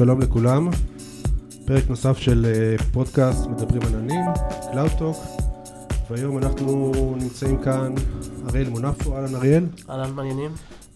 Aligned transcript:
שלום 0.00 0.20
לכולם. 0.20 0.68
פרק 1.64 1.84
נוסף 1.88 2.18
של 2.18 2.46
אה, 2.46 2.84
פודקאסט 2.92 3.46
מדברים 3.46 3.82
עננים, 3.82 4.24
Cloud 4.72 5.00
Talk, 5.00 5.42
והיום 6.10 6.38
אנחנו 6.38 6.92
נמצאים 7.18 7.62
כאן, 7.62 7.94
אריאל 8.48 8.68
מונפו, 8.68 9.16
אהלן 9.16 9.34
אריאל. 9.34 9.66
אהלן, 9.90 10.14
מעניינים. 10.14 10.50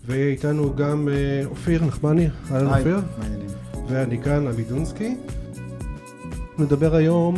ואיתנו 0.06 0.76
גם 0.76 1.08
אה, 1.08 1.46
אופיר 1.46 1.84
נחמני, 1.84 2.28
אהלן 2.50 2.66
אופיר. 2.66 3.00
מעניינים. 3.18 3.48
ואני 3.88 4.22
כאן, 4.22 4.46
אבי 4.46 4.64
דונסקי. 4.64 5.16
נדבר 6.58 6.94
היום, 6.94 7.36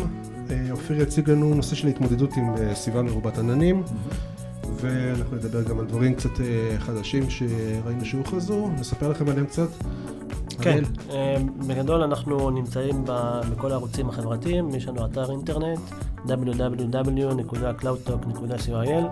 אה, 0.50 0.66
אופיר 0.70 1.00
יציג 1.00 1.30
לנו 1.30 1.54
נושא 1.54 1.74
של 1.74 1.88
התמודדות 1.88 2.36
עם 2.36 2.74
סביבה 2.74 3.02
מרובת 3.02 3.38
עננים. 3.38 3.82
ואנחנו 4.80 5.36
נדבר 5.36 5.62
גם 5.62 5.78
על 5.78 5.86
דברים 5.86 6.14
קצת 6.14 6.30
חדשים 6.78 7.30
שראינו 7.30 8.04
שהוכרזו, 8.04 8.68
נספר 8.78 9.08
לכם 9.08 9.28
עליהם 9.28 9.46
קצת. 9.46 9.68
כן, 10.62 10.84
אה, 11.10 11.36
בגדול 11.66 12.02
אנחנו 12.02 12.50
נמצאים 12.50 13.04
בכל 13.50 13.70
הערוצים 13.70 14.08
החברתיים, 14.08 14.74
יש 14.74 14.88
לנו 14.88 15.06
אתר 15.06 15.30
אינטרנט 15.30 15.80
www.cloudtalk.coil, 16.26 18.92
אה, 18.92 19.08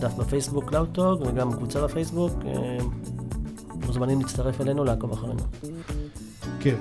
דף 0.00 0.14
בפייסבוק 0.14 0.72
CloudTalk 0.72 1.26
וגם 1.26 1.52
קבוצה 1.52 1.84
בפייסבוק, 1.84 2.32
אה, 2.46 2.78
מוזמנים 3.86 4.20
להצטרף 4.20 4.60
אלינו, 4.60 4.84
לעקוב 4.84 5.12
אחרינו. 5.12 5.42
כן, 6.60 6.76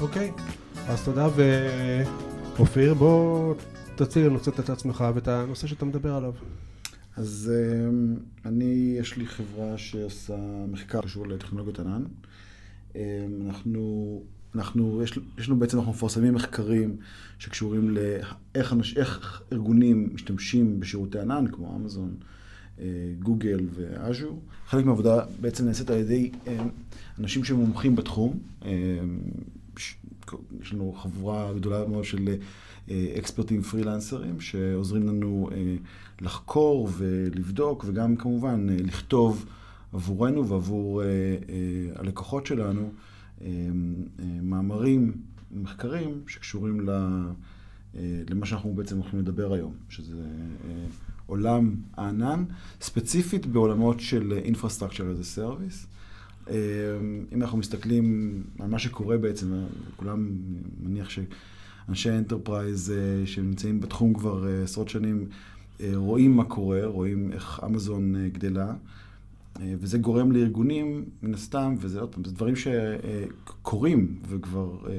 אוקיי, 0.00 0.32
אז 0.88 1.04
תודה 1.04 1.28
ואופיר, 2.56 2.94
בוא 2.94 3.54
תציג 3.96 4.24
לנו 4.24 4.38
קצת 4.38 4.60
את 4.60 4.70
עצמך 4.70 5.04
ואת 5.14 5.28
הנושא 5.28 5.66
שאתה 5.66 5.84
מדבר 5.84 6.14
עליו. 6.14 6.32
אז 7.16 7.52
אני, 8.44 8.96
יש 9.00 9.16
לי 9.16 9.26
חברה 9.26 9.78
שעושה 9.78 10.36
מחקר 10.68 11.00
קשור 11.00 11.26
לטכנולוגיות 11.26 11.80
ענן. 11.80 12.04
אמ, 12.96 13.00
אנחנו, 13.46 14.22
אנחנו, 14.54 15.02
יש, 15.02 15.18
יש 15.38 15.48
לנו 15.48 15.58
בעצם, 15.58 15.78
אנחנו 15.78 15.92
מפרסמים 15.92 16.34
מחקרים 16.34 16.96
שקשורים 17.38 17.90
לאיך 17.90 18.72
אנש, 18.72 18.96
ארגונים 19.52 20.10
משתמשים 20.14 20.80
בשירותי 20.80 21.18
ענן, 21.18 21.44
כמו 21.52 21.76
אמזון, 21.76 22.14
אה, 22.80 22.84
גוגל 23.18 23.60
ואז'ור. 23.74 24.40
חלק 24.66 24.84
מהעבודה 24.84 25.24
בעצם 25.40 25.66
נעשית 25.66 25.90
על 25.90 25.98
ידי 25.98 26.30
אמ, 26.46 26.68
אנשים 27.18 27.44
שמומחים 27.44 27.96
בתחום. 27.96 28.38
אמ, 28.64 28.68
יש 30.60 30.72
לנו 30.72 30.92
חבורה 30.92 31.52
גדולה 31.52 31.86
מאוד 31.86 32.04
של 32.04 32.28
אה, 32.90 33.14
אקספרטים 33.18 33.62
פרילנסרים 33.62 34.40
שעוזרים 34.40 35.06
לנו 35.08 35.48
אה, 35.52 35.76
לחקור 36.20 36.88
ולבדוק 36.96 37.84
וגם 37.88 38.16
כמובן 38.16 38.66
לכתוב. 38.70 39.46
עבורנו 39.94 40.48
ועבור 40.48 41.02
uh, 41.02 41.04
uh, 41.04 42.00
הלקוחות 42.00 42.46
שלנו 42.46 42.90
uh, 42.90 43.42
uh, 43.42 44.22
מאמרים, 44.42 45.12
מחקרים 45.52 46.20
שקשורים 46.26 46.80
ל, 46.80 46.90
uh, 47.94 47.98
למה 48.30 48.46
שאנחנו 48.46 48.74
בעצם 48.74 48.96
הולכים 48.98 49.18
לדבר 49.18 49.52
היום, 49.52 49.72
שזה 49.88 50.12
uh, 50.12 50.66
עולם 51.26 51.74
הענן, 51.96 52.44
ספציפית 52.80 53.46
בעולמות 53.46 54.00
של 54.00 54.40
Infrastructure 54.44 55.20
as 55.20 55.36
a 55.36 55.38
Service. 55.38 55.86
Uh, 56.46 56.50
אם 57.32 57.42
אנחנו 57.42 57.58
מסתכלים 57.58 58.42
על 58.58 58.68
מה 58.68 58.78
שקורה 58.78 59.18
בעצם, 59.18 59.64
כולם, 59.96 60.28
מניח 60.82 61.08
שאנשי 61.10 62.10
enterprise 62.10 62.92
אה, 62.92 63.26
שנמצאים 63.28 63.80
בתחום 63.80 64.14
כבר 64.14 64.46
עשרות 64.64 64.88
שנים, 64.88 65.26
רואים 65.94 66.36
מה 66.36 66.44
קורה, 66.44 66.86
רואים 66.86 67.32
איך 67.32 67.60
אמזון 67.66 68.14
גדלה. 68.32 68.74
אה, 69.60 69.74
וזה 69.78 69.98
גורם 69.98 70.32
לארגונים, 70.32 71.04
מן 71.22 71.34
הסתם, 71.34 71.74
וזה 71.78 72.00
עוד 72.00 72.14
פעם, 72.14 72.24
זה 72.24 72.32
דברים 72.32 72.54
שקורים, 72.56 74.18
וכבר, 74.28 74.78
אה, 74.86 74.92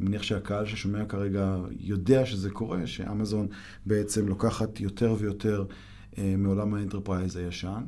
אני 0.00 0.08
מניח 0.08 0.22
שהקהל 0.22 0.66
ששומע 0.66 1.04
כרגע 1.04 1.56
יודע 1.80 2.26
שזה 2.26 2.50
קורה, 2.50 2.86
שאמזון 2.86 3.46
בעצם 3.86 4.28
לוקחת 4.28 4.80
יותר 4.80 5.14
ויותר 5.18 5.64
אה, 6.18 6.34
מעולם 6.38 6.74
ה 6.74 6.80
enterprise 6.80 7.36
הישן. 7.36 7.82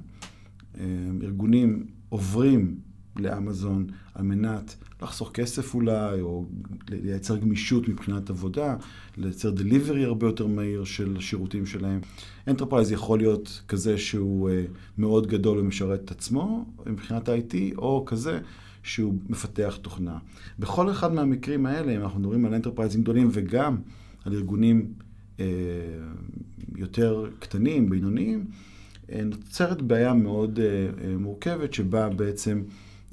ארגונים 1.23 1.87
עוברים 2.09 2.79
לאמזון 3.17 3.87
על 4.15 4.25
מנת 4.25 4.77
לחסוך 5.03 5.31
כסף 5.35 5.75
אולי, 5.75 6.21
או 6.21 6.45
לייצר 6.89 7.37
גמישות 7.37 7.89
מבחינת 7.89 8.31
עבודה, 8.31 8.77
לייצר 9.17 9.51
delivery 9.51 10.05
הרבה 10.05 10.27
יותר 10.27 10.47
מהיר 10.47 10.85
של 10.85 11.17
שירותים 11.21 11.67
שלהם. 11.67 12.01
enterprise 12.49 12.93
יכול 12.93 13.19
להיות 13.19 13.63
כזה 13.69 13.99
שהוא 13.99 14.51
אה, 14.51 14.53
מאוד 14.99 15.27
גדול 15.27 15.59
ומשרת 15.59 16.05
את 16.05 16.11
עצמו 16.11 16.65
מבחינת 16.87 17.29
ה-IT, 17.29 17.77
או 17.79 18.05
כזה 18.07 18.41
שהוא 18.83 19.15
מפתח 19.29 19.79
תוכנה. 19.83 20.19
בכל 20.59 20.91
אחד 20.91 21.13
מהמקרים 21.13 21.67
האלה, 21.67 21.97
אם 21.97 22.03
אנחנו 22.03 22.21
מדברים 22.21 22.45
על 22.45 22.55
enterprise 22.55 22.95
ים 22.95 23.03
גדולים 23.03 23.29
וגם 23.33 23.77
על 24.25 24.33
ארגונים 24.35 24.93
אה, 25.37 25.41
יותר 26.77 27.27
קטנים, 27.39 27.91
בינוניים, 27.91 28.45
uh, 29.07 29.13
נוצרת 29.25 29.83
בעיה 29.83 30.15
מאוד 30.15 30.59
uh, 30.59 30.61
uh, 30.61 31.07
מורכבת, 31.19 31.75
שבה 31.75 32.09
בעצם 32.09 32.63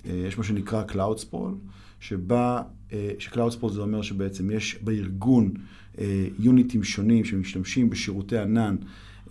יש 0.06 0.38
מה 0.38 0.44
שנקרא 0.44 0.84
Cloud 0.88 1.20
Sprawl, 1.24 1.54
שבה, 2.00 2.62
אה, 2.94 3.12
ש-Cloud 3.20 3.62
Sport 3.62 3.74
זה 3.74 3.82
אומר 3.82 4.02
שבעצם 4.02 4.52
יש 4.52 4.78
בארגון 4.84 5.54
אה, 6.00 6.28
יוניטים 6.40 6.84
שונים 6.84 7.26
שמשתמשים 7.26 7.90
בשירותי 7.90 8.38
ענן 8.38 8.76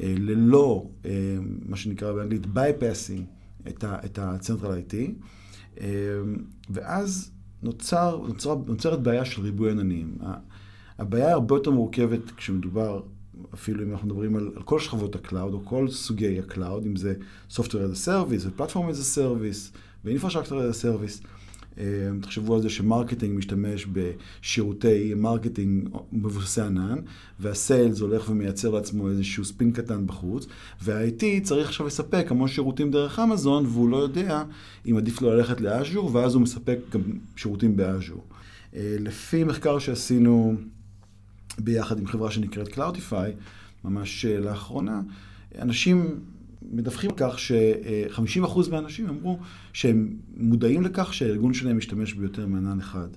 אה, 0.01 0.15
ללא, 0.19 0.87
מה 1.67 1.77
שנקרא 1.77 2.13
באנגלית, 2.13 2.45
bypassing 2.45 3.23
את 3.69 4.19
ה-Central 4.19 4.93
IT, 4.93 4.95
ואז 6.71 7.31
נוצר, 7.63 8.23
נוצר, 8.29 8.55
נוצרת 8.67 9.03
בעיה 9.03 9.25
של 9.25 9.43
ריבוי 9.43 9.71
עננים. 9.71 10.19
הבעיה 10.99 11.33
הרבה 11.33 11.55
יותר 11.55 11.71
מורכבת 11.71 12.31
כשמדובר, 12.31 13.03
אפילו 13.55 13.84
אם 13.84 13.93
אנחנו 13.93 14.06
מדברים 14.06 14.37
על, 14.37 14.51
על 14.56 14.62
כל 14.62 14.78
שכבות 14.78 15.15
ה 15.15 15.20
cloud, 15.20 15.55
או 15.55 15.65
כל 15.65 15.89
סוגי 15.89 16.39
ה 16.39 16.45
cloud, 16.45 16.87
אם 16.87 16.97
זה 16.97 17.15
Software 17.51 17.61
as 17.93 18.06
a 18.06 18.06
Service, 18.06 18.47
ו-Platform 18.47 18.91
as 18.91 19.01
a 19.01 19.19
Service, 19.19 19.78
ו-Infrastructure 20.05 20.51
as 20.51 20.75
a 20.75 20.84
Service. 20.84 21.27
אה, 21.78 21.84
תחשבו 22.21 22.55
על 22.55 22.62
זה 22.62 22.71
ש 22.71 22.83
marketing 22.83 23.39
משתמש 23.39 23.87
בשירותי 23.93 25.15
marketing 25.15 25.89
מבוססי 26.12 26.61
ענן, 26.61 26.99
וה 27.41 27.58
sales 27.58 28.01
הולך 28.01 28.31
ומייצר 28.31 28.71
לעצמו 28.71 29.09
איזשהו 29.09 29.45
ספין 29.45 29.72
קטן 29.72 30.07
בחוץ, 30.07 30.47
וה-IT 30.83 31.25
צריך 31.43 31.69
עכשיו 31.69 31.87
לספק 31.87 32.27
המון 32.31 32.49
שירותים 32.49 32.91
דרך 32.91 33.19
אמזון, 33.19 33.67
והוא 33.67 33.89
לא 33.89 33.97
יודע 33.97 34.45
אם 34.87 34.97
עדיף 34.97 35.22
לו 35.22 35.31
ללכת 35.31 35.61
ל 35.61 35.68
Azure, 35.68 36.15
ואז 36.15 36.34
הוא 36.34 36.43
מספק 36.43 36.78
גם 36.93 37.01
שירותים 37.37 37.77
ב 37.77 37.83
Azure. 37.83 38.25
אה, 38.75 38.97
לפי 39.01 39.45
מחקר 39.45 39.78
שעשינו 39.78 40.57
ביחד 41.59 41.99
עם 41.99 42.06
חברה 42.06 42.31
שנקראת 42.31 42.69
Cloudify, 42.69 43.31
ממש 43.84 44.25
אה, 44.25 44.41
לאחרונה, 44.41 45.00
אנשים 45.59 46.21
מדווחים 46.72 47.11
כך 47.16 47.38
ש-50% 47.38 48.71
מהאנשים 48.71 49.09
אמרו 49.09 49.38
שהם 49.72 50.16
מודעים 50.37 50.83
לכך 50.83 51.15
שהארגון 51.15 51.55
שלהם 51.55 51.78
משתמש 51.78 52.15
ביותר 52.15 52.47
מענן 52.47 52.78
אחד. 52.78 53.09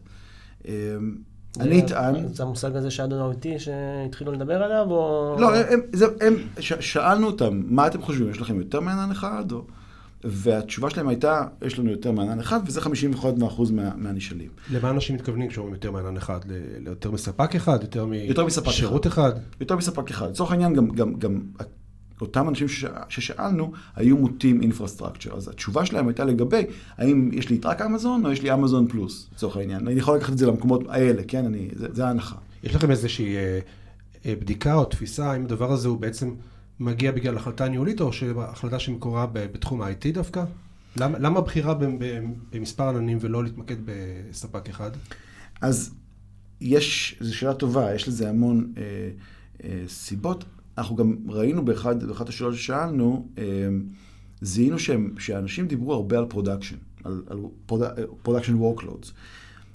אמ, 0.67 0.71
אני 1.59 1.79
אטען... 1.79 2.27
זה 2.33 2.43
המושג 2.43 2.75
הזה 2.75 2.91
שאדונו 2.91 3.31
איתי 3.31 3.59
שהתחילו 3.59 4.31
לדבר 4.31 4.63
עליו, 4.63 4.91
או... 4.91 5.35
לא, 5.39 5.55
הם, 5.55 5.79
זה, 5.93 6.05
הם, 6.21 6.33
ש, 6.59 6.73
שאלנו 6.73 7.27
אותם, 7.27 7.61
מה 7.65 7.87
אתם 7.87 8.01
חושבים, 8.01 8.29
יש 8.29 8.41
לכם 8.41 8.57
יותר 8.57 8.79
מענן 8.79 9.11
אחד? 9.11 9.51
או... 9.51 9.65
והתשובה 10.23 10.89
שלהם 10.89 11.07
הייתה, 11.07 11.43
יש 11.65 11.79
לנו 11.79 11.91
יותר 11.91 12.11
מענן 12.11 12.39
אחד, 12.39 12.59
וזה 12.65 12.81
51% 12.81 12.85
מה, 13.73 13.91
מהנשאלים. 13.95 14.49
למה 14.71 14.89
אנשים 14.89 15.15
מתכוונים 15.15 15.49
כשאומרים 15.49 15.73
יותר 15.73 15.91
מענן 15.91 16.17
אחד? 16.17 16.39
ליותר 16.79 17.11
מספק 17.11 17.55
אחד? 17.55 17.81
יותר, 17.81 18.07
יותר 18.13 18.45
מספק 18.45 18.67
משירות 18.67 19.07
אחד? 19.07 19.31
אחד? 19.31 19.39
יותר 19.59 19.75
מספק 19.75 20.09
אחד. 20.09 20.29
לצורך 20.29 20.51
העניין, 20.51 20.73
גם, 20.73 20.89
גם, 20.89 21.13
גם 21.13 21.41
אותם 22.21 22.49
אנשים 22.49 22.67
ששאלנו, 23.09 23.71
היו 23.95 24.17
מוטים 24.17 24.61
אינפרסטרקצ'ר. 24.61 25.35
אז 25.37 25.47
התשובה 25.47 25.85
שלהם 25.85 26.07
הייתה 26.07 26.25
לגבי, 26.25 26.65
האם 26.97 27.29
יש 27.33 27.49
לי 27.49 27.59
רק 27.65 27.81
אמזון, 27.81 28.25
או 28.25 28.31
יש 28.31 28.41
לי 28.41 28.53
אמזון 28.53 28.87
פלוס, 28.87 29.29
לצורך 29.33 29.57
העניין. 29.57 29.87
אני 29.87 29.99
יכול 29.99 30.17
לקחת 30.17 30.33
את 30.33 30.37
זה 30.37 30.47
למקומות 30.47 30.83
האלה, 30.89 31.21
כן? 31.27 31.45
אני, 31.45 31.69
זה, 31.75 31.87
זה 31.91 32.05
ההנחה. 32.05 32.35
יש 32.63 32.75
לכם 32.75 32.91
איזושהי 32.91 33.35
אה, 33.35 33.59
אה, 34.25 34.33
בדיקה 34.39 34.75
או 34.75 34.85
תפיסה, 34.85 35.31
האם 35.31 35.45
הדבר 35.45 35.71
הזה 35.71 35.87
הוא 35.87 35.97
בעצם 35.97 36.33
מגיע 36.79 37.11
בגלל 37.11 37.37
החלטה 37.37 37.67
ניהולית, 37.67 38.01
או 38.01 38.11
החלטה 38.37 38.79
שמקורה 38.79 39.25
בתחום 39.33 39.81
ה-IT 39.81 40.13
דווקא? 40.13 40.43
למה, 40.97 41.19
למה 41.19 41.41
בחירה 41.41 41.75
במספר 42.51 42.89
עננים 42.89 43.17
ולא 43.21 43.43
להתמקד 43.43 43.75
בספק 43.85 44.69
אחד? 44.69 44.91
אז 45.61 45.93
יש, 46.61 47.15
זו 47.19 47.37
שאלה 47.37 47.53
טובה, 47.53 47.95
יש 47.95 48.07
לזה 48.07 48.29
המון 48.29 48.73
אה, 48.77 48.83
אה, 49.63 49.83
סיבות. 49.87 50.45
אנחנו 50.77 50.95
גם 50.95 51.15
ראינו 51.27 51.65
באחד, 51.65 52.03
באחת 52.03 52.29
השאלות 52.29 52.55
ששאלנו, 52.55 53.27
אה, 53.37 53.43
זיהינו 54.41 54.79
שהם, 54.79 55.13
שאנשים 55.19 55.67
דיברו 55.67 55.93
הרבה 55.93 56.17
על 56.17 56.25
production, 56.29 56.75
על, 57.03 57.23
על 57.27 57.39
production 58.21 58.55
workloads. 58.55 59.11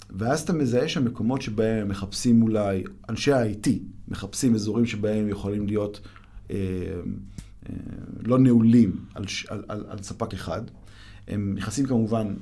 ואז 0.09 0.41
אתה 0.41 0.53
מזהה 0.53 0.87
שם 0.87 1.05
מקומות 1.05 1.41
שבהם 1.41 1.87
מחפשים 1.87 2.41
אולי, 2.41 2.83
אנשי 3.09 3.33
ה-IT 3.33 3.69
מחפשים 4.07 4.55
אזורים 4.55 4.85
שבהם 4.85 5.29
יכולים 5.29 5.67
להיות 5.67 5.99
אה, 6.03 6.09
אה, 6.09 6.18
לא 8.23 8.39
נעולים 8.39 9.05
על, 9.15 9.23
על, 9.47 9.63
על, 9.67 9.85
על 9.89 10.01
ספק 10.01 10.33
אחד. 10.33 10.61
הם 11.27 11.53
נכנסים 11.55 11.85
כמובן 11.85 12.33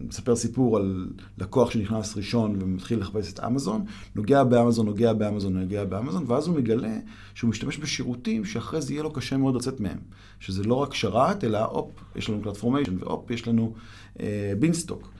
מספר 0.00 0.36
סיפור 0.36 0.76
על 0.76 1.08
לקוח 1.38 1.70
שנכנס 1.70 2.16
ראשון 2.16 2.56
ומתחיל 2.62 2.98
לחפש 2.98 3.32
את 3.32 3.40
אמזון, 3.40 3.84
נוגע 4.14 4.44
באמזון, 4.44 4.86
נוגע 4.86 5.12
באמזון, 5.12 5.58
נוגע 5.58 5.84
באמזון, 5.84 6.24
ואז 6.26 6.46
הוא 6.46 6.56
מגלה 6.56 6.96
שהוא 7.34 7.50
משתמש 7.50 7.78
בשירותים 7.78 8.44
שאחרי 8.44 8.82
זה 8.82 8.92
יהיה 8.92 9.02
לו 9.02 9.12
קשה 9.12 9.36
מאוד 9.36 9.54
לצאת 9.54 9.80
מהם. 9.80 9.98
שזה 10.40 10.64
לא 10.64 10.74
רק 10.74 10.94
שרת, 10.94 11.44
אלא 11.44 11.64
הופ, 11.64 11.90
יש 12.16 12.30
לנו 12.30 12.42
CloudFormation, 12.42 12.96
והופ, 12.98 13.30
יש 13.30 13.48
לנו 13.48 13.74
אה, 14.20 14.52
Beanstalk. 14.58 15.02
אה, 15.02 15.15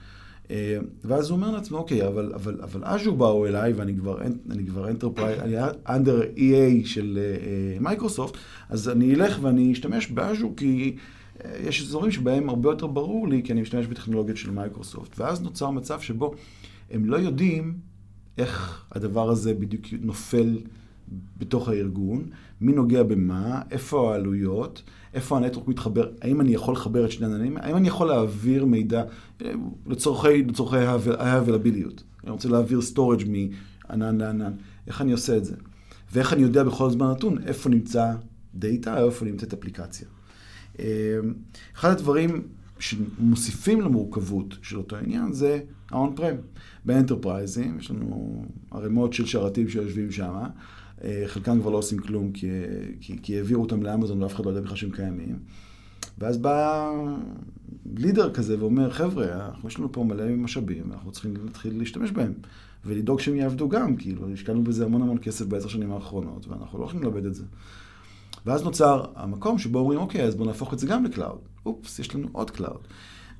ואז 1.03 1.29
הוא 1.29 1.35
אומר 1.35 1.51
לעצמו, 1.51 1.77
אוקיי, 1.77 2.07
אבל, 2.07 2.31
אבל, 2.35 2.57
אבל 2.61 2.81
אג'ור 2.83 3.17
באו 3.17 3.45
אליי, 3.45 3.73
ואני 3.73 3.95
כבר, 3.95 4.21
אני 4.51 4.65
כבר 4.65 4.89
enterprise, 4.89 5.39
אני 5.39 5.55
under 5.89 6.21
EA 6.21 6.87
של 6.87 7.19
מייקרוסופט, 7.79 8.33
אה, 8.33 8.37
אז 8.69 8.89
אני 8.89 9.15
אלך 9.15 9.39
ואני 9.41 9.71
אשתמש 9.71 10.07
באג'ור 10.07 10.53
כי... 10.57 10.95
יש 11.63 11.81
אזורים 11.81 12.11
שבהם 12.11 12.49
הרבה 12.49 12.69
יותר 12.69 12.87
ברור 12.87 13.27
לי, 13.27 13.43
כי 13.43 13.53
אני 13.53 13.61
משתמש 13.61 13.85
בטכנולוגיות 13.85 14.37
של 14.37 14.51
מייקרוסופט. 14.51 15.19
ואז 15.19 15.41
נוצר 15.41 15.69
מצב 15.69 15.99
שבו 15.99 16.33
הם 16.91 17.05
לא 17.05 17.17
יודעים 17.17 17.77
איך 18.37 18.85
הדבר 18.91 19.29
הזה 19.29 19.53
בדיוק 19.53 19.85
נופל 20.01 20.57
בתוך 21.37 21.69
הארגון, 21.69 22.29
מי 22.61 22.71
נוגע 22.73 23.03
במה, 23.03 23.61
איפה 23.71 24.13
העלויות, 24.13 24.83
איפה 25.13 25.37
ה 25.37 25.41
network 25.41 25.67
מתחבר, 25.67 26.09
האם 26.21 26.41
אני 26.41 26.53
יכול 26.53 26.73
לחבר 26.73 27.05
את 27.05 27.11
שני 27.11 27.25
עננים, 27.25 27.57
האם 27.57 27.75
אני 27.75 27.87
יכול 27.87 28.07
להעביר 28.07 28.65
מידע 28.65 29.03
אה, 29.41 29.51
לצורכי, 29.87 30.43
לצורכי 30.43 30.77
ה-availability. 30.77 32.01
אני 32.23 32.31
רוצה 32.31 32.49
להעביר 32.49 32.79
storage 32.93 33.25
מענן 33.89 34.17
לענן, 34.17 34.53
איך 34.87 35.01
אני 35.01 35.11
עושה 35.11 35.37
את 35.37 35.45
זה? 35.45 35.55
ואיך 36.13 36.33
אני 36.33 36.41
יודע 36.41 36.63
בכל 36.63 36.89
זמן 36.89 37.11
נתון 37.11 37.37
איפה 37.45 37.69
נמצא 37.69 38.13
דאטה, 38.55 39.03
איפה 39.05 39.25
נמצאת 39.25 39.53
אפליקציה. 39.53 40.07
אמ, 40.79 40.85
אחד 41.75 41.89
הדברים 41.89 42.41
שמוסיפים 42.79 43.81
למורכבות 43.81 44.57
של 44.61 44.77
אותו 44.77 44.95
עניין 44.95 45.33
זה 45.33 45.59
ה-on 45.91 46.19
prem. 46.19 46.59
ב 46.85 46.92
enterprise 46.92 47.63
ים 47.63 47.77
יש 47.79 47.91
לנו 47.91 48.45
ערימות 48.71 49.13
של 49.13 49.25
שרתים 49.25 49.69
שיושבים 49.69 50.11
שם, 50.11 50.33
אה, 50.35 50.47
חלקם 51.27 51.61
כבר 51.61 51.69
לא 51.69 51.77
עושים 51.77 51.99
כלום 51.99 52.31
כי, 52.31 52.47
כי, 53.01 53.15
כי 53.21 53.37
העבירו 53.37 53.63
אותם 53.63 53.83
לאמזון 53.83 54.23
ואף 54.23 54.35
אחד 54.35 54.45
לא 54.45 54.49
יודע 54.49 54.61
בכלל 54.61 54.75
שהם 54.75 54.91
קיימים. 54.91 55.39
ואז 56.17 56.37
בא 56.37 56.91
leader 57.97 58.33
כזה 58.33 58.59
ואומר, 58.59 58.91
חבר'ה, 58.91 59.49
יש 59.67 59.79
לנו 59.79 59.91
פה 59.91 60.03
מלא 60.03 60.29
משאבים, 60.29 60.91
אנחנו 60.91 61.11
צריכים 61.11 61.33
להתחיל 61.45 61.77
להשתמש 61.77 62.11
בהם. 62.11 62.33
ולדאוג 62.85 63.19
שהם 63.19 63.35
יעבדו 63.35 63.69
גם, 63.69 63.95
כאילו, 63.95 64.33
השקענו 64.33 64.63
בזה 64.63 64.85
המון 64.85 65.01
המון 65.01 65.17
כסף 65.21 65.45
בעשר 65.45 65.67
שנים 65.67 65.91
האחרונות, 65.91 66.47
ואנחנו 66.47 66.79
לא 66.79 66.85
יכולים 66.85 67.03
לאבד 67.03 67.25
את 67.25 67.35
זה. 67.35 67.43
ואז 68.45 68.63
נוצר 68.63 69.05
המקום 69.15 69.59
שבו 69.59 69.79
אומרים, 69.79 69.99
אוקיי, 69.99 70.23
אז 70.23 70.35
בואו 70.35 70.47
נהפוך 70.47 70.73
את 70.73 70.79
זה 70.79 70.87
גם 70.87 71.05
ל 71.05 71.10
cloud. 71.10 71.39
אופס, 71.65 71.99
יש 71.99 72.15
לנו 72.15 72.27
עוד 72.31 72.51
cloud. 72.51 72.87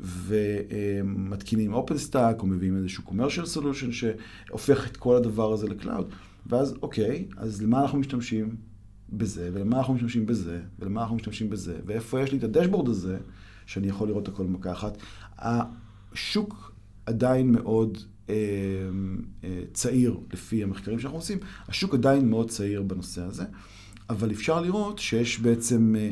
ומתקינים 0.01 1.73
OpenStack, 1.73 2.41
או 2.41 2.47
מביאים 2.47 2.77
איזשהו 2.77 3.03
commercial 3.07 3.57
solution 3.57 3.91
שהופך 3.91 4.87
את 4.87 4.97
כל 4.97 5.15
הדבר 5.15 5.53
הזה 5.53 5.67
ל 5.67 5.73
cloud. 5.73 6.09
ואז, 6.49 6.75
אוקיי, 6.81 7.27
אז 7.37 7.61
למה 7.61 7.81
אנחנו 7.81 7.99
משתמשים 7.99 8.55
בזה, 9.09 9.49
ולמה 9.53 9.77
אנחנו 9.77 9.93
משתמשים 9.93 10.25
בזה, 10.25 10.61
ולמה 10.79 11.01
אנחנו 11.01 11.15
משתמשים 11.15 11.49
בזה, 11.49 11.79
ואיפה 11.85 12.21
יש 12.21 12.31
לי 12.31 12.37
את 12.37 12.43
ה 12.43 12.48
dashboard 12.48 12.89
הזה, 12.89 13.17
שאני 13.65 13.87
יכול 13.87 14.07
לראות 14.07 14.27
הכל 14.27 14.43
במכה 14.43 14.71
אחת. 14.71 14.97
השוק 15.37 16.71
עדיין 17.05 17.51
מאוד 17.51 17.97
אה, 18.29 18.35
אה, 19.43 19.61
צעיר, 19.73 20.19
לפי 20.33 20.63
המחקרים 20.63 20.99
שאנחנו 20.99 21.17
עושים, 21.17 21.37
השוק 21.67 21.93
עדיין 21.93 22.29
מאוד 22.29 22.49
צעיר 22.49 22.81
בנושא 22.81 23.21
הזה. 23.21 23.43
אבל 24.09 24.31
אפשר 24.31 24.61
לראות 24.61 24.99
שיש 24.99 25.39
בעצם 25.39 25.95
אה, 25.97 26.11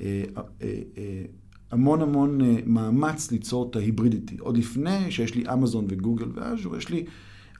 אה, 0.00 0.24
אה, 0.62 1.22
המון 1.70 2.02
המון 2.02 2.40
מאמץ 2.66 3.30
ליצור 3.30 3.68
את 3.70 3.76
ההיברידיטי. 3.76 4.36
עוד 4.38 4.56
לפני 4.56 5.10
שיש 5.10 5.34
לי 5.34 5.44
אמזון 5.52 5.86
וגוגל 5.88 6.26
ואז'ור, 6.34 6.76
יש 6.76 6.88
לי, 6.88 7.04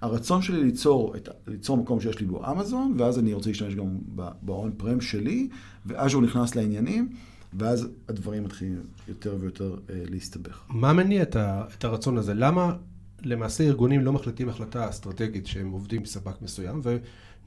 הרצון 0.00 0.42
שלי 0.42 0.64
ליצור, 0.64 1.16
את, 1.16 1.28
ליצור 1.46 1.76
מקום 1.76 2.00
שיש 2.00 2.20
לי 2.20 2.26
בו 2.26 2.52
אמזון, 2.52 2.94
ואז 2.98 3.18
אני 3.18 3.32
רוצה 3.32 3.50
להשתמש 3.50 3.74
גם 3.74 3.98
בהון 4.42 4.72
פרם 4.76 5.00
שלי, 5.00 5.48
ואז'ור 5.86 6.22
נכנס 6.22 6.54
לעניינים. 6.54 7.08
ואז 7.54 7.88
הדברים 8.08 8.44
מתחילים 8.44 8.82
יותר 9.08 9.36
ויותר 9.40 9.76
אה, 9.90 10.02
להסתבך. 10.10 10.60
מה 10.68 10.92
מניע 10.92 11.22
את, 11.22 11.36
ה, 11.36 11.64
את 11.78 11.84
הרצון 11.84 12.18
הזה? 12.18 12.34
למה 12.34 12.76
למעשה 13.22 13.64
ארגונים 13.64 14.04
לא 14.04 14.12
מחליטים 14.12 14.48
החלטה 14.48 14.88
אסטרטגית 14.88 15.46
שהם 15.46 15.70
עובדים 15.70 16.02
בספק 16.02 16.42
מסוים 16.42 16.80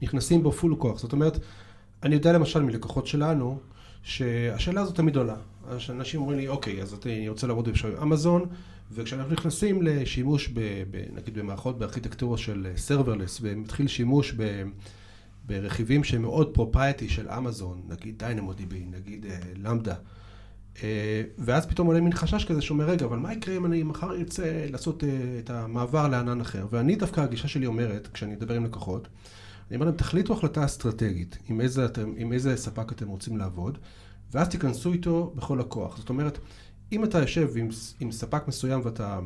ונכנסים 0.00 0.42
בו 0.42 0.52
בפול 0.52 0.76
כוח? 0.78 0.98
זאת 0.98 1.12
אומרת, 1.12 1.38
אני 2.02 2.14
יודע 2.14 2.32
למשל 2.32 2.62
מלקוחות 2.62 3.06
שלנו, 3.06 3.58
שהשאלה 4.02 4.80
הזאת 4.80 4.94
תמיד 4.94 5.16
עולה. 5.16 5.36
אנשים 5.90 6.20
אומרים 6.20 6.38
לי, 6.38 6.48
אוקיי, 6.48 6.82
אז 6.82 6.96
אני 7.06 7.28
רוצה 7.28 7.46
לעבוד 7.46 7.68
עם 7.68 7.74
אמזון, 8.02 8.46
וכשאנחנו 8.92 9.32
נכנסים 9.32 9.82
לשימוש, 9.82 10.48
ב, 10.48 10.60
ב, 10.90 11.04
נגיד 11.12 11.38
במערכות 11.38 11.78
בארכיטקטורה 11.78 12.38
של 12.38 12.72
serverless, 12.76 13.38
ומתחיל 13.42 13.88
שימוש 13.88 14.34
ב, 14.36 14.62
ברכיבים 15.46 16.04
שהם 16.04 16.22
מאוד 16.22 16.54
proprietary 16.54 17.08
של 17.08 17.28
אמזון, 17.30 17.82
נגיד 17.88 18.18
DynamoDB, 18.18 18.84
נגיד 18.90 19.26
אה, 19.26 19.38
Lambda, 19.56 19.94
אה, 20.82 21.22
ואז 21.38 21.66
פתאום 21.66 21.86
עולה 21.86 22.00
מין 22.00 22.12
חשש 22.12 22.44
כזה 22.44 22.62
שאומר, 22.62 22.84
רגע, 22.84 23.06
אבל 23.06 23.18
מה 23.18 23.32
יקרה 23.32 23.56
אם 23.56 23.66
אני 23.66 23.82
מחר 23.82 24.12
ארצה 24.12 24.66
לעשות 24.70 25.04
אה, 25.04 25.08
את 25.38 25.50
המעבר 25.50 26.08
לענן 26.08 26.40
אחר? 26.40 26.66
ואני 26.70 26.96
דווקא, 26.96 27.20
הגישה 27.20 27.48
שלי 27.48 27.66
אומרת, 27.66 28.08
כשאני 28.12 28.34
מדבר 28.34 28.54
עם 28.54 28.64
לקוחות, 28.64 29.08
אני 29.68 29.76
אומר 29.76 29.86
להם, 29.86 29.96
תחליטו 29.96 30.32
החלטה 30.32 30.64
אסטרטגית 30.64 31.38
עם 31.48 31.60
איזה, 31.60 31.84
אתם, 31.84 32.12
עם 32.16 32.32
איזה 32.32 32.56
ספק 32.56 32.92
אתם 32.92 33.08
רוצים 33.08 33.36
לעבוד, 33.36 33.78
ואז 34.32 34.48
תיכנסו 34.48 34.92
איתו 34.92 35.32
בכל 35.36 35.60
הכוח. 35.60 35.96
זאת 35.96 36.08
אומרת, 36.08 36.38
אם 36.92 37.04
אתה 37.04 37.18
יושב 37.18 37.50
עם, 37.56 37.68
עם 38.00 38.12
ספק 38.12 38.48
מסוים 38.48 38.80
ואתה 38.84 39.20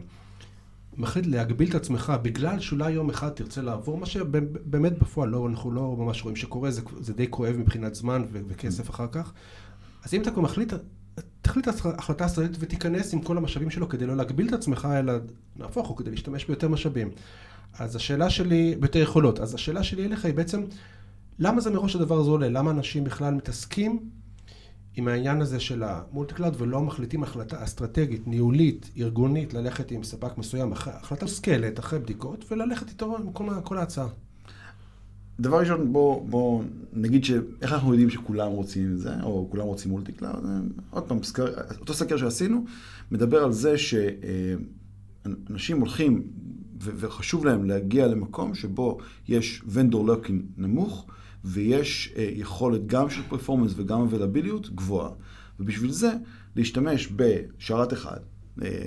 מחליט 0.96 1.26
להגביל 1.26 1.70
את 1.70 1.74
עצמך 1.74 2.12
בגלל 2.22 2.60
שאולי 2.60 2.90
יום 2.90 3.10
אחד 3.10 3.28
תרצה 3.28 3.62
לעבור, 3.62 3.98
מה 3.98 4.06
שבאמת 4.06 4.98
בפועל 4.98 5.28
לא, 5.28 5.48
אנחנו 5.48 5.70
לא 5.70 5.96
ממש 5.98 6.22
רואים 6.22 6.36
שקורה, 6.36 6.70
זה, 6.70 6.82
זה 7.00 7.14
די 7.14 7.26
כואב 7.30 7.56
מבחינת 7.56 7.94
זמן 7.94 8.24
ו- 8.32 8.40
וכסף 8.48 8.90
אחר 8.90 9.06
כך. 9.12 9.32
אז 10.04 10.14
אם 10.14 10.22
אתה 10.22 10.30
כבר 10.30 10.42
מחליט, 10.42 10.72
תחליט 11.42 11.68
החלטה 11.68 12.26
אסטרטגית 12.26 12.56
ותיכנס 12.60 13.14
עם 13.14 13.22
כל 13.22 13.36
המשאבים 13.36 13.70
שלו 13.70 13.88
כדי 13.88 14.06
לא 14.06 14.16
להגביל 14.16 14.48
את 14.48 14.52
עצמך, 14.52 14.88
אלא 14.98 15.12
נהפוך 15.56 15.88
הוא 15.88 15.96
כדי 15.96 16.10
להשתמש 16.10 16.44
ביותר 16.44 16.68
משאבים. 16.68 17.10
אז 17.78 17.96
השאלה 17.96 18.30
שלי, 18.30 18.76
ביותר 18.80 18.98
יכולות, 18.98 19.40
אז 19.40 19.54
השאלה 19.54 19.82
שלי 19.82 20.04
אליך 20.04 20.24
היא 20.24 20.34
בעצם, 20.34 20.62
למה 21.38 21.60
זה 21.60 21.70
מראש 21.70 21.96
הדבר 21.96 22.18
הזה 22.18 22.30
עולה? 22.30 22.48
למה 22.48 22.70
אנשים 22.70 23.04
בכלל 23.04 23.34
מתעסקים 23.34 24.10
עם 24.98 25.08
העניין 25.08 25.40
הזה 25.40 25.60
של 25.60 25.82
ה 25.82 26.34
multi-cloud 26.34 26.54
ולא 26.58 26.82
מחליטים 26.82 27.22
החלטה 27.22 27.64
אסטרטגית, 27.64 28.26
ניהולית, 28.26 28.90
ארגונית, 28.96 29.54
ללכת 29.54 29.90
עם 29.90 30.02
ספק 30.02 30.38
מסוים, 30.38 30.72
החלטה 30.72 31.24
מושכלת, 31.24 31.78
אחרי 31.78 31.98
בדיקות, 31.98 32.44
וללכת 32.50 32.88
איתו 32.88 33.16
עם 33.16 33.32
כל, 33.32 33.44
כל 33.64 33.78
ההצעה? 33.78 34.08
דבר 35.40 35.60
ראשון, 35.60 35.92
בוא, 35.92 36.28
בוא 36.28 36.62
נגיד 36.92 37.24
שאיך 37.24 37.72
אנחנו 37.72 37.90
יודעים 37.90 38.10
שכולם 38.10 38.50
רוצים 38.50 38.92
את 38.92 38.98
זה, 38.98 39.22
או 39.22 39.48
כולם 39.50 39.64
רוצים 39.64 39.90
multi-cloud, 39.90 40.44
עוד 40.90 41.02
פעם, 41.02 41.22
סקר, 41.22 41.46
אותו 41.80 41.94
סקר 41.94 42.16
שעשינו, 42.16 42.64
מדבר 43.10 43.44
על 43.44 43.52
זה 43.52 43.74
שאנשים 43.78 45.80
הולכים 45.80 46.22
וחשוב 46.80 47.44
להם 47.44 47.64
להגיע 47.64 48.06
למקום 48.06 48.54
שבו 48.54 48.98
יש 49.28 49.62
vendor 49.66 50.06
lock-in 50.06 50.42
נמוך, 50.56 51.06
ויש 51.48 52.12
uh, 52.14 52.18
יכולת 52.20 52.86
גם 52.86 53.10
של 53.10 53.22
performance 53.28 53.72
וגם 53.76 54.00
availability 54.00 54.74
גבוהה. 54.74 55.10
ובשביל 55.60 55.90
זה, 55.90 56.12
להשתמש 56.56 57.08
בשרת 57.16 57.92
אחד, 57.92 58.18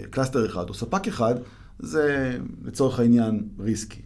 cluster 0.10 0.46
אחד 0.46 0.70
או 0.70 0.74
ספק 0.74 1.08
אחד, 1.08 1.36
זה 1.80 2.38
לצורך 2.66 3.00
העניין 3.00 3.48
risky. 3.60 4.02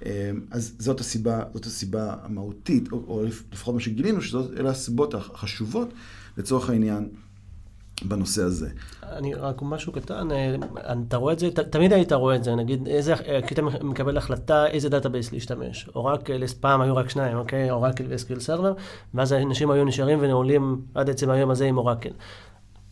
Uh, 0.00 0.04
אז 0.50 0.74
זאת 0.78 1.00
הסיבה, 1.00 1.42
זאת 1.54 1.66
הסיבה 1.66 2.16
המהותית, 2.22 2.92
או, 2.92 3.04
או 3.08 3.24
לפחות 3.52 3.74
מה 3.74 3.80
שגילינו, 3.80 4.22
שאלה 4.22 4.70
הסיבות 4.70 5.14
החשובות 5.14 5.92
לצורך 6.38 6.70
העניין 6.70 7.08
בנושא 8.02 8.42
הזה. 8.42 8.68
אני 9.02 9.34
רק 9.34 9.62
משהו 9.62 9.92
קטן, 9.92 10.30
אה, 10.32 10.54
אתה 11.08 11.16
רואה 11.16 11.32
את 11.32 11.38
זה, 11.38 11.50
תמיד 11.50 11.92
היית 11.92 12.12
רואה 12.12 12.36
את 12.36 12.44
זה, 12.44 12.54
נגיד, 12.54 12.86
איזה, 12.86 13.14
כי 13.46 13.54
אתה 13.54 13.62
מקבל 13.62 14.16
החלטה 14.16 14.66
איזה 14.66 14.88
database 14.88 15.32
להשתמש. 15.32 15.88
Oracle, 15.94 16.46
פעם 16.46 16.80
היו 16.80 16.96
רק 16.96 17.10
שניים, 17.10 17.36
אוקיי? 17.36 17.70
Oracle 17.70 18.04
ו 18.08 18.16
SQL 18.16 18.40
Server, 18.40 18.72
ואז 19.14 19.32
אנשים 19.32 19.70
היו 19.70 19.84
נשארים 19.84 20.18
ונעולים 20.22 20.82
עד 20.94 21.10
עצם 21.10 21.30
היום 21.30 21.50
הזה 21.50 21.64
עם 21.64 21.78
Oracle. 21.78 22.10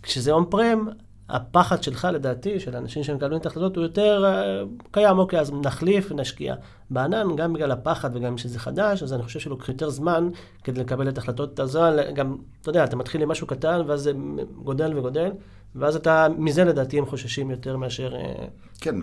כשזה 0.03 0.33
און 0.33 0.45
פרם, 0.51 0.89
הפחד 1.29 1.83
שלך, 1.83 2.09
לדעתי, 2.13 2.61
של 2.61 2.77
האנשים 2.77 3.05
שמקבלים 3.05 3.39
את 3.39 3.47
ההחלטות, 3.47 3.77
הוא 3.77 3.83
יותר 3.83 4.25
uh, 4.25 4.89
קיים, 4.91 5.19
אוקיי, 5.19 5.41
אז 5.41 5.53
נחליף, 5.53 6.13
נשקיע. 6.13 6.55
בענן, 6.91 7.37
גם 7.37 7.53
בגלל 7.53 7.71
הפחד 7.71 8.17
וגם 8.17 8.39
שזה 8.39 8.59
חדש, 8.59 9.03
אז 9.03 9.13
אני 9.13 9.23
חושב 9.23 9.41
שלוקח 9.41 9.69
יותר 9.69 9.91
זמן 9.91 10.29
כדי 10.65 10.81
לקבל 10.81 11.09
את 11.09 11.19
ההחלטות 11.19 11.61
הזמן. 11.61 11.97
גם, 12.15 12.37
אתה 12.61 12.71
יודע, 12.71 12.85
אתה 12.85 12.97
מתחיל 12.97 13.23
עם 13.23 13.29
משהו 13.29 13.47
קטן, 13.47 13.81
ואז 13.87 14.01
זה 14.01 14.13
גודל 14.65 14.99
וגודל, 14.99 15.31
ואז 15.75 15.97
אתה, 15.97 16.27
מזה 16.39 16.65
לדעתי 16.65 16.99
הם 16.99 17.07
חוששים 17.07 17.51
יותר 17.51 17.77
מאשר... 17.77 18.13
Uh... 18.13 18.81
כן. 18.81 18.95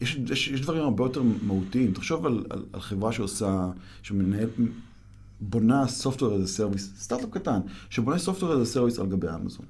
יש, 0.00 0.18
יש, 0.30 0.48
יש 0.48 0.60
דברים 0.60 0.82
הרבה 0.82 1.04
יותר 1.04 1.22
מהותיים. 1.42 1.92
תחשוב 1.92 2.26
על, 2.26 2.44
על, 2.50 2.64
על 2.72 2.80
חברה 2.80 3.12
שעושה, 3.12 3.68
שמנהל, 4.02 4.48
בונה 5.40 5.84
Software 5.84 6.18
as 6.18 6.58
a 6.58 6.60
Service, 6.60 7.00
סטארט-אפ 7.00 7.30
קטן, 7.30 7.60
שבונה 7.90 8.16
Software 8.16 8.40
as 8.40 8.74
a 8.74 8.76
Service 8.76 9.00
על 9.00 9.06
גבי 9.06 9.26
אמזון. 9.34 9.66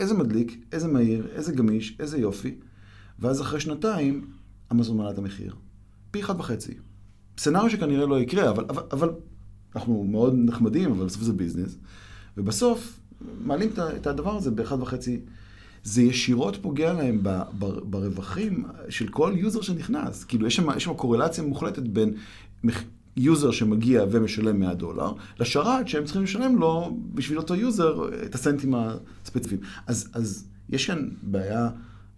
איזה 0.00 0.14
מדליק, 0.14 0.64
איזה 0.72 0.88
מהיר, 0.88 1.28
איזה 1.34 1.52
גמיש, 1.52 1.96
איזה 2.00 2.18
יופי. 2.18 2.54
ואז 3.18 3.40
אחרי 3.40 3.60
שנתיים, 3.60 4.30
אמזון 4.72 4.96
מעלה 4.96 5.10
את 5.10 5.18
המחיר. 5.18 5.54
פי 6.10 6.20
אחד 6.20 6.40
וחצי. 6.40 6.74
scenario 7.38 7.70
שכנראה 7.70 8.06
לא 8.06 8.20
יקרה, 8.20 8.50
אבל, 8.50 8.64
אבל, 8.68 8.82
אבל 8.92 9.10
אנחנו 9.76 10.04
מאוד 10.04 10.34
נחמדים, 10.36 10.90
אבל 10.90 11.06
בסוף 11.06 11.22
זה 11.22 11.32
business. 11.32 11.76
ובסוף, 12.36 13.00
מעלים 13.44 13.70
את 13.96 14.06
הדבר 14.06 14.36
הזה 14.36 14.50
באחד 14.50 14.80
וחצי. 14.80 15.20
זה 15.84 16.02
ישירות 16.02 16.56
פוגע 16.62 16.92
להם 16.92 17.22
ברווחים 17.90 18.64
של 18.88 19.08
כל 19.08 19.32
user 19.36 19.60
שנכנס. 19.60 20.24
כאילו, 20.24 20.46
יש 20.46 20.60
שם 20.78 20.94
קורלציה 20.94 21.44
מוחלטת 21.44 21.82
בין 21.82 22.14
user 23.18 23.50
שמגיע 23.50 24.04
ומשלם 24.10 24.60
100 24.60 24.74
דולר, 24.74 25.12
לשרת 25.40 25.88
שהם 25.88 26.04
צריכים 26.04 26.22
לשלם 26.22 26.58
לו 26.58 26.96
בשביל 27.14 27.38
אותו 27.38 27.54
user 27.54 28.08
את 28.24 28.34
הסנטים 28.34 28.74
הספציפיים. 28.74 29.60
אז, 29.86 30.08
אז 30.12 30.48
יש 30.68 30.86
כאן 30.86 31.08
בעיה 31.22 31.68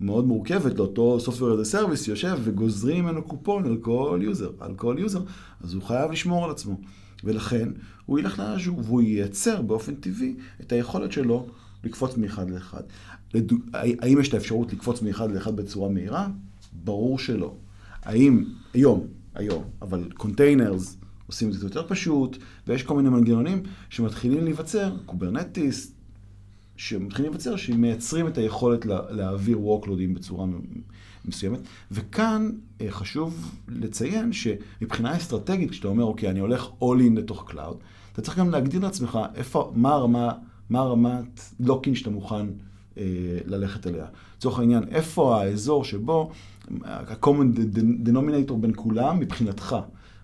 מאוד 0.00 0.26
מורכבת 0.26 0.78
לאותו 0.78 1.18
Software 1.26 1.30
as 1.30 1.72
a 1.72 1.74
Service 1.74 2.08
יושב 2.08 2.38
וגוזרים 2.44 3.04
ממנו 3.04 3.22
קופון 3.22 3.64
על 3.64 3.76
כל 3.76 4.20
user, 4.22 4.50
על 4.60 4.74
כל 4.74 4.96
user, 4.98 5.22
אז 5.60 5.74
הוא 5.74 5.82
חייב 5.82 6.10
לשמור 6.10 6.44
על 6.44 6.50
עצמו. 6.50 6.80
ולכן 7.24 7.68
הוא 8.06 8.18
ילך 8.18 8.38
ל 8.38 8.45
Azure 8.45 8.78
והוא 8.84 9.02
ייצר 9.02 9.62
באופן 9.62 9.94
טבעי 9.94 10.34
את 10.60 10.72
היכולת 10.72 11.12
שלו 11.12 11.46
לקפוץ 11.84 12.16
מאחד 12.16 12.50
לאחד. 12.50 12.82
לדו... 13.34 13.56
האם 13.72 14.20
יש 14.20 14.28
את 14.28 14.34
האפשרות 14.34 14.72
לקפוץ 14.72 15.02
מאחד 15.02 15.32
לאחד 15.32 15.56
בצורה 15.56 15.88
מהירה? 15.88 16.28
ברור 16.84 17.18
שלא. 17.18 17.54
האם, 18.02 18.44
היום, 18.74 19.06
היום, 19.34 19.64
אבל 19.82 20.08
containers 20.14 20.96
עושים 21.26 21.48
את 21.48 21.52
זה 21.52 21.66
יותר 21.66 21.86
פשוט, 21.88 22.36
ויש 22.66 22.82
כל 22.82 22.96
מיני 22.96 23.08
מנגנונים 23.08 23.62
שמתחילים 23.90 24.44
להיווצר, 24.44 24.96
Kubernetes, 25.06 25.94
שמתחילים 26.76 27.30
להיווצר, 27.30 27.56
שמייצרים 27.56 28.26
את 28.26 28.38
היכולת 28.38 28.86
לה, 28.86 29.00
להעביר 29.10 29.58
workloadים 29.58 30.14
בצורה 30.14 30.46
מסוימת. 31.24 31.58
וכאן 31.90 32.50
אה, 32.80 32.86
חשוב 32.90 33.54
לציין 33.68 34.32
שמבחינה 34.32 35.16
אסטרטגית, 35.16 35.70
כשאתה 35.70 35.88
אומר, 35.88 36.04
אוקיי, 36.04 36.30
אני 36.30 36.40
הולך 36.40 36.66
all 36.80 37.00
in 37.00 37.18
לתוך 37.18 37.44
cloud, 37.50 37.76
אתה 38.12 38.22
צריך 38.22 38.38
גם 38.38 38.50
להגדיר 38.50 38.80
לעצמך 38.80 39.18
איפה, 39.34 39.72
מה 39.76 39.92
הרמה, 39.92 40.32
מה 40.70 40.78
הרמת 40.78 41.40
lock-in 41.60 41.94
שאתה 41.94 42.10
מוכן 42.10 42.46
ללכת 43.46 43.86
אליה. 43.86 44.06
לצורך 44.36 44.58
העניין, 44.58 44.84
איפה 44.90 45.40
האזור 45.40 45.84
שבו 45.84 46.30
ה-common 46.84 47.58
denominator 48.06 48.52
בין 48.60 48.72
כולם 48.76 49.20
מבחינתך. 49.20 49.76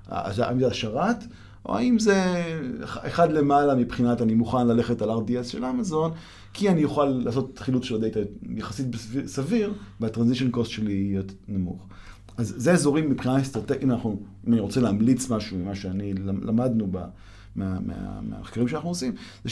האם 0.09 0.61
זה 0.61 0.67
השרת, 0.67 1.25
או 1.65 1.77
האם 1.77 1.99
זה 1.99 2.45
אחד 2.85 3.33
למעלה 3.33 3.75
מבחינת 3.75 4.23
אני 4.23 4.35
מוכן 4.35 4.67
ללכת 4.67 5.03
על 5.03 5.11
RDS 5.11 5.45
של 5.45 5.65
אמזון, 5.65 6.11
כי 6.53 6.69
אני 6.69 6.85
אוכל 6.85 7.05
לעשות 7.05 7.59
חילוץ 7.59 7.85
של 7.85 7.95
הדאטה 7.95 8.21
יחסית 8.57 8.87
סביר, 9.27 9.75
והטרנזישן 10.01 10.51
קוסט 10.51 10.71
שלי 10.71 10.93
יהיה 10.93 11.23
נמוך. 11.49 11.87
אז 12.37 12.55
זה 12.57 12.73
אזורים 12.73 13.11
מבחינה 13.11 13.41
אסטרטגית, 13.41 13.83
אם, 13.83 13.91
אם 13.91 14.53
אני 14.53 14.61
רוצה 14.61 14.81
להמליץ 14.81 15.31
משהו 15.31 15.59
ממה 15.59 15.75
שאני 15.75 16.15
למדנו 16.43 16.87
ב, 16.91 16.97
מה, 17.57 17.79
מה, 17.81 18.21
מהמחקרים 18.23 18.69
שאנחנו 18.69 18.89
עושים, 18.89 19.13
זה 19.45 19.51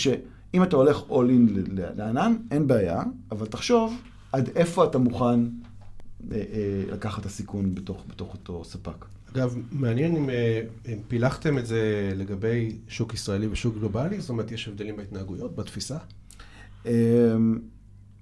שאם 0.54 0.62
אתה 0.62 0.76
הולך 0.76 1.02
all 1.08 1.12
in 1.12 1.70
לענן, 1.96 2.36
אין 2.50 2.66
בעיה, 2.66 3.02
אבל 3.30 3.46
תחשוב 3.46 3.94
עד 4.32 4.48
איפה 4.56 4.84
אתה 4.84 4.98
מוכן 4.98 5.40
אה, 6.32 6.36
אה, 6.36 6.82
לקחת 6.92 7.20
את 7.20 7.26
הסיכון 7.26 7.74
בתוך, 7.74 8.04
בתוך 8.08 8.32
אותו 8.34 8.64
ספק. 8.64 9.04
אגב, 9.32 9.56
מעניין 9.72 10.16
אם, 10.16 10.30
אה, 10.30 10.60
אם 10.88 10.98
פילחתם 11.08 11.58
את 11.58 11.66
זה 11.66 12.12
לגבי 12.16 12.76
שוק 12.88 13.14
ישראלי 13.14 13.46
ושוק 13.46 13.74
גלובלי, 13.74 14.20
זאת 14.20 14.30
אומרת, 14.30 14.52
יש 14.52 14.68
הבדלים 14.68 14.96
בהתנהגויות, 14.96 15.56
בתפיסה? 15.56 15.96
אמ, 16.86 16.90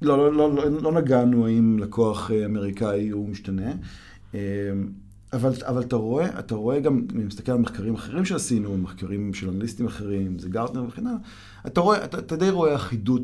לא, 0.02 0.18
לא, 0.18 0.32
לא, 0.32 0.54
לא, 0.54 0.82
לא 0.82 0.92
נגענו 0.92 1.46
האם 1.46 1.78
לקוח 1.78 2.30
אה, 2.30 2.44
אמריקאי 2.44 3.08
הוא 3.08 3.28
משתנה, 3.28 3.72
אמ, 4.34 4.38
אבל, 5.32 5.52
אבל 5.66 5.82
אתה 5.82 5.96
רואה, 5.96 6.38
אתה 6.38 6.54
רואה 6.54 6.80
גם, 6.80 7.06
אם 7.14 7.26
מסתכל 7.26 7.52
על 7.52 7.58
מחקרים 7.58 7.94
אחרים 7.94 8.24
שעשינו, 8.24 8.78
מחקרים 8.78 9.34
של 9.34 9.48
אנליסטים 9.48 9.86
אחרים, 9.86 10.38
זה 10.38 10.48
גרטנר 10.48 10.84
וכן 10.88 11.06
הלאה, 11.06 11.18
אתה 11.66 11.80
רואה, 11.80 12.04
אתה, 12.04 12.18
אתה 12.18 12.36
די 12.36 12.50
רואה 12.50 12.74
אחידות 12.74 13.22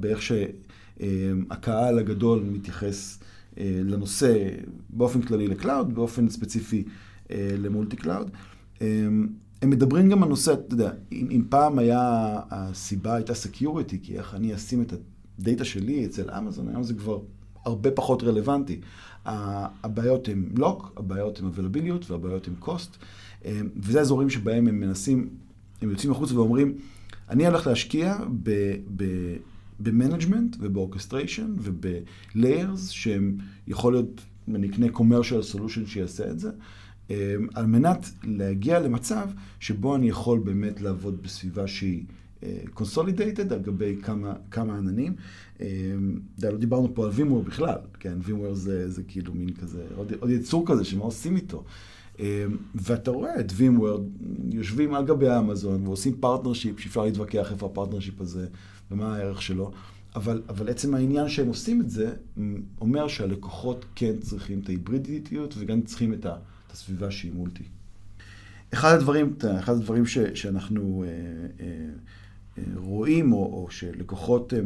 באיך 0.00 0.20
שהקהל 0.22 1.98
הגדול 1.98 2.42
מתייחס 2.52 3.18
אה, 3.58 3.80
לנושא 3.84 4.48
באופן 4.90 5.22
כללי 5.22 5.46
ל 5.48 5.55
cloud, 5.55 5.94
באופן 5.94 6.28
ספציפי 6.28 6.84
ל 7.32 7.96
multi-cloud. 7.96 8.30
הם 9.62 9.70
מדברים 9.70 10.08
גם 10.08 10.22
על 10.22 10.28
נושא, 10.28 10.52
אתה 10.52 10.74
יודע, 10.74 10.90
אם, 11.12 11.26
אם 11.30 11.42
פעם 11.48 11.78
היה, 11.78 12.00
הסיבה 12.50 13.14
הייתה 13.14 13.34
security, 13.34 13.98
כי 14.02 14.18
איך 14.18 14.34
אני 14.34 14.54
אשים 14.54 14.82
את 14.82 14.92
ה 15.38 15.43
data 15.43 15.64
שלי 15.64 16.06
אצל 16.06 16.30
אמזון, 16.30 16.68
היום 16.68 16.82
זה 16.82 16.94
כבר 16.94 17.18
הרבה 17.64 17.90
פחות 17.90 18.22
רלוונטי. 18.22 18.80
הבעיות 19.24 20.28
הן 20.28 20.44
lock, 20.56 20.92
הבעיות 20.96 21.38
הן 21.38 21.46
availability 21.46 22.10
והבעיות 22.10 22.48
הן 22.48 22.54
cost, 22.58 22.96
אמ, 23.44 23.68
וזה 23.76 24.00
אזורים 24.00 24.30
שבהם 24.30 24.68
הם 24.68 24.80
מנסים, 24.80 25.28
הם 25.82 25.90
יוצאים 25.90 26.12
החוצה 26.12 26.34
ואומרים, 26.34 26.74
אני 27.30 27.46
הולך 27.46 27.66
להשקיע 27.66 28.18
ב 29.80 29.87
management 29.87 30.56
וב 30.60 30.73
orchestration 30.73 31.54
וב 31.58 31.90
layers 31.90 32.88
שהם 32.88 33.38
יכול 33.66 33.92
להיות, 33.92 34.20
אני 34.54 34.68
אקנה 34.68 34.86
commercial 34.86 35.56
solution 35.56 35.86
שיעשה 35.86 36.30
את 36.30 36.38
זה, 36.38 36.50
אמ, 37.10 37.14
על 37.54 37.66
מנת 37.66 38.10
להגיע 38.24 38.80
למצב 38.80 39.28
שבו 39.60 39.96
אני 39.96 40.08
יכול 40.08 40.38
באמת 40.38 40.80
לעבוד 40.80 41.22
בסביבה 41.22 41.66
שהיא 41.66 42.04
consolidated 42.74 43.52
אה, 43.52 43.58
על 43.58 43.62
גבי 43.62 43.96
כמה, 44.02 44.34
כמה 44.50 44.76
עננים. 44.76 45.14
אמ, 45.60 45.66
לא 46.42 46.56
דיברנו 46.56 46.94
פה 46.94 47.04
על 47.04 47.10
VMware 47.10 47.42
בכלל, 47.42 47.78
כן, 48.00 48.18
VMware 48.22 48.54
זה, 48.54 48.90
זה 48.90 49.02
כאילו 49.02 49.34
מין 49.34 49.54
כזה, 49.54 49.84
עוד, 49.96 50.12
עוד 50.20 50.30
יצור 50.30 50.66
כזה 50.66 50.84
שמה 50.84 51.04
עושים 51.04 51.36
איתו. 51.36 51.64
אמ, 52.18 52.24
ואתה 52.74 53.10
רואה 53.10 53.40
את 53.40 53.52
VMware 53.56 54.04
יושבים 54.52 54.94
על 54.94 55.04
גבי 55.04 55.28
האמזון 55.28 55.86
ועושים 55.86 56.16
partnership, 56.20 56.80
שאפשר 56.80 57.04
להתווכח 57.04 57.52
איפה 57.52 57.66
ה 57.66 57.71
partnership 57.71 58.20
הזה 58.20 58.46
ומה 58.90 59.16
הערך 59.16 59.42
שלו. 59.42 59.70
אבל, 60.14 60.42
אבל 60.48 60.68
עצם 60.68 60.94
העניין 60.94 61.28
שהם 61.28 61.48
עושים 61.48 61.80
את 61.80 61.90
זה, 61.90 62.12
אומר 62.80 63.08
שהלקוחות 63.08 63.84
כן 63.94 64.18
צריכים 64.20 64.60
את 64.60 64.68
ההיברידיות 64.68 65.54
וגם 65.58 65.82
צריכים 65.82 66.12
את 66.12 66.26
ה... 66.26 66.36
את 66.66 66.72
הסביבה 66.72 67.10
שהיא 67.10 67.32
multi. 67.32 67.64
אחד 68.74 68.94
הדברים, 68.94 69.34
אחד 69.58 69.72
הדברים 69.72 70.06
ש, 70.06 70.18
שאנחנו 70.18 71.04
אה, 71.06 71.08
אה, 71.08 71.66
אה, 71.66 71.90
רואים, 72.74 73.32
או, 73.32 73.38
או 73.38 73.70
שלקוחות 73.70 74.54
אה, 74.54 74.60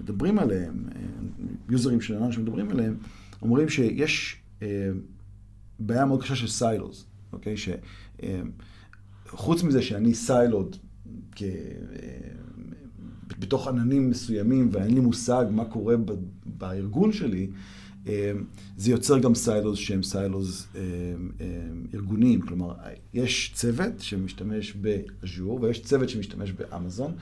מדברים 0.00 0.38
עליהם, 0.38 0.84
אה, 0.94 1.00
יוזרים 1.68 2.00
שלנו 2.00 2.32
שמדברים 2.32 2.70
עליהם, 2.70 2.96
אומרים 3.42 3.68
שיש 3.68 4.36
אה, 4.62 4.90
בעיה 5.78 6.04
מאוד 6.04 6.22
קשה 6.22 6.36
של 6.36 6.48
silos, 6.48 7.06
אוקיי? 7.32 7.54
שחוץ 9.26 9.62
מזה 9.62 9.82
שאני 9.82 10.14
siloed 10.14 10.76
כ... 11.32 11.42
בתוך 13.38 13.68
עננים 13.68 14.10
מסוימים 14.10 14.68
ואין 14.72 14.94
לי 14.94 15.00
מושג 15.00 15.44
מה 15.50 15.64
קורה 15.64 15.94
בארגון 16.46 17.12
שלי, 17.12 17.50
זה 18.76 18.90
יוצר 18.90 19.18
גם 19.18 19.34
silos 19.34 19.78
שהם 19.78 20.02
silos 20.02 20.66
אמ, 20.74 20.80
אמ, 21.40 21.46
ארגוניים, 21.94 22.40
כלומר, 22.40 22.74
יש 23.14 23.52
צוות 23.54 24.00
שמשתמש 24.00 24.72
ב 24.72 24.87
Azure 24.87 25.62
ויש 25.62 25.82
צוות 25.82 26.08
שמשתמש 26.08 26.52
באמזון, 26.52 27.12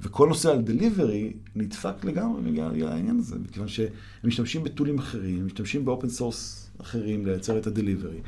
וכל 0.00 0.28
נושא 0.28 0.50
ה 0.50 0.62
delivery 0.62 1.32
נדפק 1.56 2.04
לגמרי 2.04 2.42
בגלל 2.42 2.88
העניין 2.88 3.18
הזה, 3.18 3.38
מכיוון 3.38 3.68
שהם 3.68 3.88
משתמשים 4.24 4.64
בטולים 4.64 4.98
אחרים, 4.98 5.46
משתמשים 5.46 5.84
ב 5.84 5.89
open 5.89 6.08
source 6.08 6.70
אחרים 6.80 7.26
לייצר 7.26 7.58
את 7.58 7.66
ה 7.66 7.71
delivery. 7.71 8.18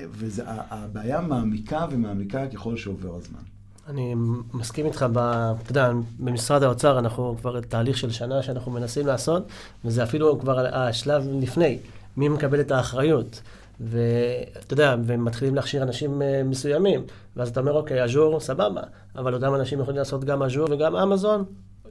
והבעיה 0.00 1.20
מעמיקה 1.20 1.86
ומעמיקה 1.90 2.48
ככל 2.48 2.76
שעובר 2.76 3.14
הזמן. 3.16 3.51
אני 3.88 4.14
מסכים 4.54 4.86
איתך, 4.86 5.06
ב, 5.12 5.18
אתה 5.18 5.70
יודע, 5.70 5.90
במשרד 6.18 6.62
האוצר 6.62 6.98
אנחנו 6.98 7.36
כבר 7.40 7.60
תהליך 7.60 7.96
של 7.96 8.10
שנה 8.10 8.42
שאנחנו 8.42 8.72
מנסים 8.72 9.06
לעשות, 9.06 9.42
וזה 9.84 10.02
אפילו 10.02 10.38
כבר 10.40 10.66
השלב 10.72 11.28
לפני, 11.40 11.78
מי 12.16 12.28
מקבל 12.28 12.60
את 12.60 12.70
האחריות. 12.70 13.40
ואתה 13.80 14.72
יודע, 14.72 14.96
ומתחילים 15.06 15.54
להכשיר 15.54 15.82
אנשים 15.82 16.22
אה, 16.22 16.42
מסוימים, 16.44 17.04
ואז 17.36 17.48
אתה 17.48 17.60
אומר, 17.60 17.72
אוקיי, 17.72 18.04
אג'ור, 18.04 18.40
סבבה, 18.40 18.80
אבל 19.16 19.34
אותם 19.34 19.54
אנשים 19.54 19.80
יכולים 19.80 19.98
לעשות 19.98 20.24
גם 20.24 20.42
אג'ור 20.42 20.68
וגם 20.70 20.96
אמזון, 20.96 21.44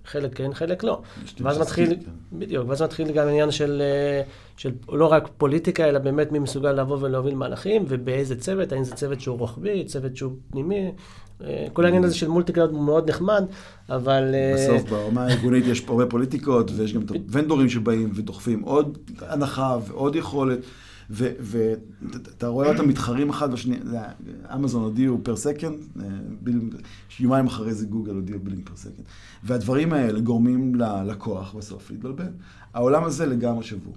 חלק 0.05 0.35
כן, 0.35 0.53
חלק 0.53 0.83
לא. 0.83 1.01
ואז 1.39 1.59
מתחיל, 1.59 1.89
כן. 1.89 2.37
בדיוק, 2.39 2.69
ואז 2.69 2.81
מתחיל 2.81 3.11
גם 3.11 3.27
עניין 3.27 3.51
של, 3.51 3.81
של 4.57 4.71
לא 4.91 5.05
רק 5.05 5.29
פוליטיקה, 5.37 5.89
אלא 5.89 5.99
באמת 5.99 6.31
מי 6.31 6.39
מסוגל 6.39 6.71
לבוא 6.71 6.97
ולהוביל 7.01 7.35
מהלכים, 7.35 7.85
ובאיזה 7.87 8.39
צוות, 8.39 8.71
האם 8.71 8.83
זה 8.83 8.95
צוות 8.95 9.21
שהוא 9.21 9.37
רוחבי, 9.37 9.83
צוות 9.85 10.17
שהוא 10.17 10.31
פנימי, 10.51 10.91
אה, 11.43 11.67
כל 11.73 11.85
העניין 11.85 12.03
הזה 12.03 12.15
של 12.15 12.27
multi 12.27 12.53
cloud 12.53 12.71
הוא 12.71 12.83
מאוד 12.83 13.09
נחמד, 13.09 13.45
אבל... 13.89 14.31
אה, 14.33 14.53
בסוף 14.55 14.89
ברמה 14.89 15.25
הארגונית 15.25 15.65
יש 15.67 15.83
הרבה 15.87 16.05
פוליטיקות, 16.05 16.71
ויש 16.75 16.93
גם 16.93 17.01
ונדורים 17.29 17.69
שבאים 17.69 18.09
ודוחפים 18.15 18.61
עוד 18.61 18.97
הנחה 19.21 19.77
ועוד 19.87 20.15
יכולת. 20.15 20.59
ואתה 21.11 22.47
רואה 22.47 22.69
אותם 22.69 22.87
מתחרים 22.87 23.29
אחד 23.29 23.51
בשני, 23.51 23.75
אמזון 24.55 24.83
הודיעו 24.83 25.19
per 25.23 25.35
second, 25.35 25.75
אה, 25.99 26.05
יומיים 27.19 27.47
אחרי 27.47 27.73
זה 27.73 27.85
גוגל 27.85 28.13
הודיעו 28.13 28.39
billing 28.39 28.69
per 28.69 28.75
second. 28.75 29.05
והדברים 29.43 29.93
האלה 29.93 30.19
גורמים 30.19 30.75
ללקוח 30.75 31.53
בסוף 31.53 31.91
להתבלבל. 31.91 32.29
העולם 32.73 33.03
הזה 33.03 33.25
לגמרי 33.25 33.63
שבור. 33.63 33.95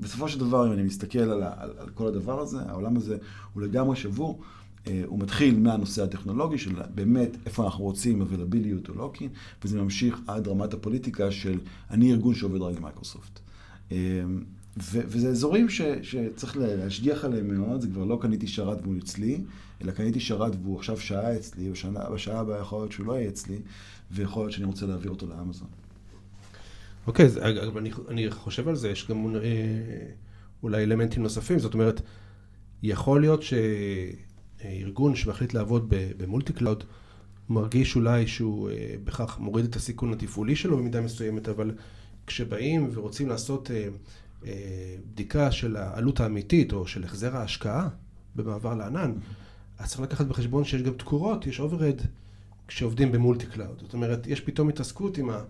בסופו 0.00 0.28
של 0.28 0.40
דבר, 0.40 0.66
אם 0.66 0.72
אני 0.72 0.82
מסתכל 0.82 1.18
על, 1.18 1.42
על, 1.42 1.70
על 1.78 1.88
כל 1.94 2.06
הדבר 2.06 2.40
הזה, 2.40 2.58
העולם 2.68 2.96
הזה 2.96 3.16
הוא 3.52 3.62
לגמרי 3.62 3.96
שבור. 3.96 4.40
אה, 4.86 5.02
הוא 5.06 5.18
מתחיל 5.18 5.58
מהנושא 5.58 6.02
הטכנולוגי 6.02 6.58
של 6.58 6.74
באמת 6.94 7.36
איפה 7.46 7.64
אנחנו 7.64 7.84
רוצים 7.84 8.22
availability 8.22 8.88
או 8.88 8.94
lock-in, 8.94 9.28
וזה 9.64 9.82
ממשיך 9.82 10.20
עד 10.26 10.48
רמת 10.48 10.74
הפוליטיקה 10.74 11.30
של 11.30 11.58
אני 11.90 12.12
ארגון 12.12 12.34
שעובד 12.34 12.60
רק 12.60 12.76
עם 12.76 12.82
מייקרוסופט. 12.82 13.40
ו- 14.76 15.00
וזה 15.06 15.28
אזורים 15.28 15.68
ש- 15.68 15.82
שצריך 16.02 16.56
להשגיח 16.56 17.24
עליהם 17.24 17.58
מאוד, 17.58 17.80
זה 17.80 17.88
כבר 17.88 18.04
לא 18.04 18.18
קניתי 18.22 18.46
שרת 18.46 18.78
והוא 18.82 18.98
אצלי, 18.98 19.40
אלא 19.82 19.92
קניתי 19.92 20.20
שרת 20.20 20.52
והוא 20.62 20.78
עכשיו 20.78 21.00
שעה 21.00 21.36
אצלי, 21.36 21.70
בשנה, 21.70 22.10
בשעה 22.10 22.40
הבאה 22.40 22.60
יכול 22.60 22.78
להיות 22.80 22.92
שהוא 22.92 23.06
לא 23.06 23.12
יהיה 23.12 23.28
אצלי, 23.28 23.58
ויכול 24.10 24.42
להיות 24.42 24.52
שאני 24.52 24.66
רוצה 24.66 24.86
להעביר 24.86 25.10
אותו 25.10 25.26
לאמזון. 25.26 25.68
אוקיי, 27.06 27.26
אז 27.26 27.38
אגב, 27.38 27.76
אני, 27.76 27.90
אני 28.08 28.30
חושב 28.30 28.68
על 28.68 28.76
זה, 28.76 28.88
יש 28.88 29.08
גם 29.08 29.36
אה, 29.36 29.40
אולי 30.62 30.82
אלמנטים 30.82 31.22
נוספים, 31.22 31.58
זאת 31.58 31.74
אומרת, 31.74 32.00
יכול 32.82 33.20
להיות 33.20 33.40
שארגון 34.62 35.14
שמחליט 35.14 35.54
לעבוד 35.54 35.86
ב 35.90 36.00
multi 36.00 36.52
cloud, 36.52 36.84
מרגיש 37.48 37.96
אולי 37.96 38.26
שהוא 38.26 38.70
אה, 38.70 38.94
בכך 39.04 39.38
מוריד 39.38 39.64
את 39.64 39.76
הסיכון 39.76 40.12
התפעולי 40.12 40.56
שלו 40.56 40.76
במידה 40.78 41.00
מסוימת, 41.00 41.48
אבל 41.48 41.74
כשבאים 42.26 42.90
ורוצים 42.92 43.28
לעשות 43.28 43.70
אה, 43.70 43.88
בדיקה 44.42 45.52
של 45.52 45.76
העלות 45.76 46.20
האמיתית 46.20 46.72
או 46.72 46.86
של 46.86 47.04
החזר 47.04 47.36
ההשקעה 47.36 47.88
במעבר 48.36 48.74
לענן, 48.74 49.12
אז 49.78 49.88
צריך 49.90 50.00
לקחת 50.00 50.26
בחשבון 50.26 50.64
שיש 50.64 50.82
גם 50.82 50.92
תקורות, 50.92 51.46
יש 51.46 51.60
overhead 51.60 52.00
כשעובדים 52.68 53.12
ב 53.12 53.18
multi 53.18 53.46
cloud. 53.46 53.78
זאת 53.80 53.94
אומרת, 53.94 54.26
יש 54.26 54.40
פתאום 54.40 54.68
התעסקות 54.68 55.18
עם 55.18 55.30
ה... 55.30 55.42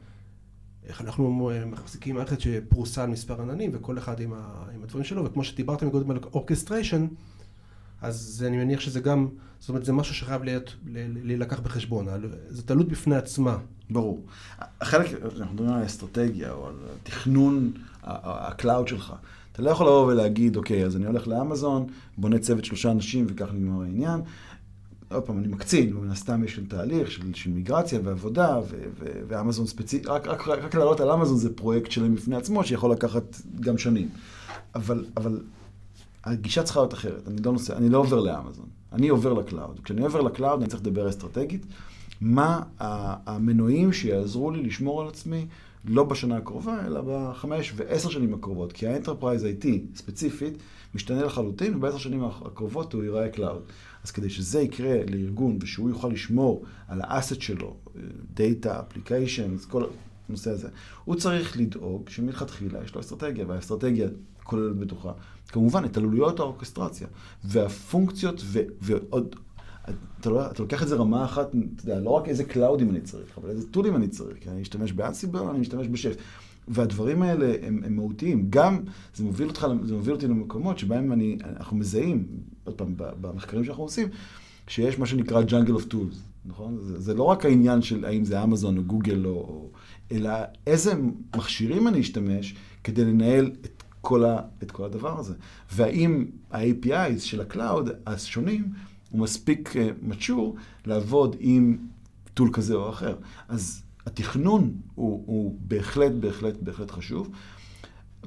איך 0.86 1.00
אנחנו 1.00 1.50
מחזיקים 1.66 2.14
מערכת 2.14 2.40
שפרוסה 2.40 3.02
על 3.02 3.10
מספר 3.10 3.42
עננים, 3.42 3.70
וכל 3.74 3.98
אחד 3.98 4.20
עם, 4.20 4.32
ה, 4.32 4.64
עם 4.74 4.82
הדברים 4.82 5.04
שלו, 5.04 5.24
וכמו 5.24 5.44
שדיברתם 5.44 5.90
קודם 5.90 6.10
על 6.10 6.18
אורקסטריישן, 6.32 7.06
אז 8.02 8.44
אני 8.48 8.56
מניח 8.56 8.80
שזה 8.80 9.00
גם, 9.00 9.28
זאת 9.60 9.68
אומרת, 9.68 9.84
זה 9.84 9.92
משהו 9.92 10.14
שחייב 10.14 10.42
להיות, 10.42 10.76
להילקח 11.24 11.60
בחשבון, 11.60 12.06
זאת 12.48 12.70
עלות 12.70 12.88
בפני 12.88 13.16
עצמה. 13.16 13.58
ברור. 13.90 14.26
החלק, 14.80 15.06
אנחנו 15.22 15.54
מדברים 15.54 15.72
על 15.72 15.86
אסטרטגיה, 15.86 16.52
או 16.52 16.66
על 16.66 16.74
תכנון 17.02 17.72
ה 18.02 18.17
cloud 18.17 18.88
שלך. 18.88 19.14
אתה 19.52 19.62
לא 19.62 19.70
יכול 19.70 19.86
לבוא 19.86 20.06
ולהגיד, 20.06 20.56
אוקיי, 20.56 20.84
אז 20.84 20.96
אני 20.96 21.06
הולך 21.06 21.28
לאמזון, 21.28 21.86
בונה 22.18 22.38
צוות 22.38 22.64
שלושה 22.64 22.90
אנשים 22.90 23.26
וכך 23.28 23.48
נגמר 23.52 23.82
העניין. 23.82 24.20
עוד 25.10 25.22
פעם, 25.22 25.38
אני 25.38 25.48
מקצין, 25.48 25.96
ומן 25.96 26.10
הסתם 26.10 26.44
יש 26.44 26.54
כאן 26.54 26.64
תהליך 26.64 27.10
של, 27.10 27.34
של 27.34 27.50
מיגרציה 27.50 28.00
ועבודה, 28.04 28.58
ו, 28.58 28.82
ו, 28.98 29.06
ואמזון 29.28 29.66
ספציפי, 29.66 30.08
רק, 30.08 30.26
רק, 30.26 30.48
רק, 30.48 30.58
רק 30.58 30.74
לעלות 30.74 31.00
על 31.00 31.10
אמזון 31.10 31.36
זה 31.36 31.56
פרויקט 31.56 31.90
שלם 31.90 32.14
בפני 32.14 32.36
עצמו, 32.36 32.64
שיכול 32.64 32.92
לקחת 32.92 33.36
גם 33.60 33.78
שנים. 33.78 34.08
אבל, 34.74 35.04
אבל 35.16 35.40
הגישה 36.24 36.62
צריכה 36.62 36.80
להיות 36.80 36.94
אחרת, 36.94 37.28
אני 37.28 37.42
לא, 37.42 37.52
נוסע, 37.52 37.76
אני 37.76 37.88
לא 37.88 37.98
עובר 37.98 38.20
לאמזון, 38.20 38.66
אני 38.92 39.08
עובר 39.08 39.32
ל 39.32 39.39
cloud. 39.39 39.80
כשאני 39.84 40.02
עובר 40.02 40.20
ל 40.20 40.27
cloud 40.27 40.60
אני 40.60 40.70
צריך 40.70 40.82
לדבר 40.82 41.08
אסטרטגית, 41.08 41.66
מה 42.20 42.62
המנועים 42.78 43.92
שיעזרו 43.92 44.50
לי 44.50 44.62
לשמור 44.62 45.02
על 45.02 45.08
עצמי, 45.08 45.46
לא 45.84 46.04
בשנה 46.04 46.36
הקרובה, 46.36 46.86
אלא 46.86 47.02
בחמש 47.06 47.72
ועשר 47.76 48.10
שנים 48.10 48.34
הקרובות, 48.34 48.72
כי 48.72 48.86
ה 48.86 48.92
enterprise 48.92 49.44
IT 49.44 49.66
ספציפית 49.94 50.54
משתנה 50.94 51.24
לחלוטין, 51.24 51.74
ובעשר 51.74 51.98
שנים 51.98 52.24
הקרובות 52.24 52.92
הוא 52.92 53.02
ייראה 53.02 53.28
cloud. 53.28 53.62
אז 54.04 54.10
כדי 54.10 54.30
שזה 54.30 54.60
יקרה 54.60 54.96
לארגון 55.10 55.58
ושהוא 55.60 55.88
יוכל 55.88 56.08
לשמור 56.08 56.64
על 56.88 57.00
ה 57.04 57.10
asset 57.10 57.40
שלו, 57.40 57.76
data, 58.34 58.80
applications, 58.80 59.64
כל 59.64 59.84
הנושא 60.28 60.50
הזה, 60.50 60.68
הוא 61.04 61.14
צריך 61.14 61.56
לדאוג 61.56 62.08
שמלכתחילה 62.08 62.84
יש 62.84 62.94
לו 62.94 63.00
אסטרטגיה, 63.00 63.44
והאסטרטגיה 63.48 64.08
כוללת 64.42 64.76
בתוכה 64.76 65.12
כמובן 65.52 65.84
את 65.84 65.96
עלויות 65.96 66.40
האורקסטרציה, 66.40 67.06
והפונקציות 67.44 68.42
ו- 68.44 68.60
ועוד... 68.80 69.36
אתה, 70.20 70.30
לא, 70.30 70.46
אתה 70.46 70.62
לוקח 70.62 70.82
את 70.82 70.88
זה 70.88 70.96
רמה 70.96 71.24
אחת, 71.24 71.48
אתה 71.50 71.84
יודע, 71.84 72.00
לא 72.00 72.10
רק 72.10 72.28
איזה 72.28 72.44
קלאודים 72.44 72.90
אני 72.90 73.00
צריך, 73.00 73.38
אבל 73.38 73.50
איזה 73.50 73.68
טולים 73.68 73.96
אני 73.96 74.08
צריך, 74.08 74.38
כי 74.40 74.50
אני 74.50 74.62
אשתמש 74.62 74.92
ב 74.92 74.99
Ansible, 74.99 75.50
אני 75.50 75.62
אשתמש 75.62 75.88
בשף. 75.88 76.16
והדברים 76.68 77.22
האלה 77.22 77.54
הם, 77.62 77.80
הם 77.86 77.96
מהותיים. 77.96 78.46
גם 78.50 78.80
זה 79.14 79.24
מוביל, 79.24 79.48
אותך, 79.48 79.66
זה 79.84 79.94
מוביל 79.94 80.14
אותי 80.14 80.26
למקומות 80.26 80.78
שבהם 80.78 81.12
אני, 81.12 81.38
אנחנו 81.56 81.76
מזהים, 81.76 82.26
עוד 82.64 82.74
פעם, 82.74 82.94
במחקרים 82.96 83.64
שאנחנו 83.64 83.82
עושים, 83.82 84.08
שיש 84.66 84.98
מה 84.98 85.06
שנקרא 85.06 85.42
jungle 85.42 85.80
of 85.80 85.92
tools, 85.92 86.16
נכון? 86.44 86.78
זה, 86.80 87.00
זה 87.00 87.14
לא 87.14 87.22
רק 87.22 87.44
העניין 87.44 87.82
של 87.82 88.04
האם 88.04 88.24
זה 88.24 88.42
אמזון 88.42 88.78
או 88.78 88.82
גוגל, 88.82 89.26
או, 89.26 89.70
אלא 90.12 90.30
איזה 90.66 90.92
מכשירים 91.36 91.88
אני 91.88 92.00
אשתמש 92.00 92.54
כדי 92.84 93.04
לנהל 93.04 93.50
את 93.64 93.81
כל, 94.02 94.24
ה, 94.24 94.40
את 94.62 94.70
כל 94.70 94.84
הדבר 94.84 95.18
הזה. 95.18 95.34
והאם 95.72 96.26
ה-APIs 96.50 97.18
של 97.18 97.40
ה 97.40 97.49
cloud 97.49 97.90
השונים, 98.06 98.72
הוא 99.10 99.20
מספיק 99.20 99.74
mature 100.10 100.58
לעבוד 100.86 101.36
עם 101.38 101.78
tool 102.34 102.50
כזה 102.52 102.74
או 102.74 102.90
אחר. 102.90 103.16
אז 103.48 103.82
התכנון 104.06 104.76
הוא, 104.94 105.22
הוא 105.26 105.58
בהחלט, 105.60 106.12
בהחלט, 106.12 106.54
בהחלט 106.60 106.90
חשוב. 106.90 107.30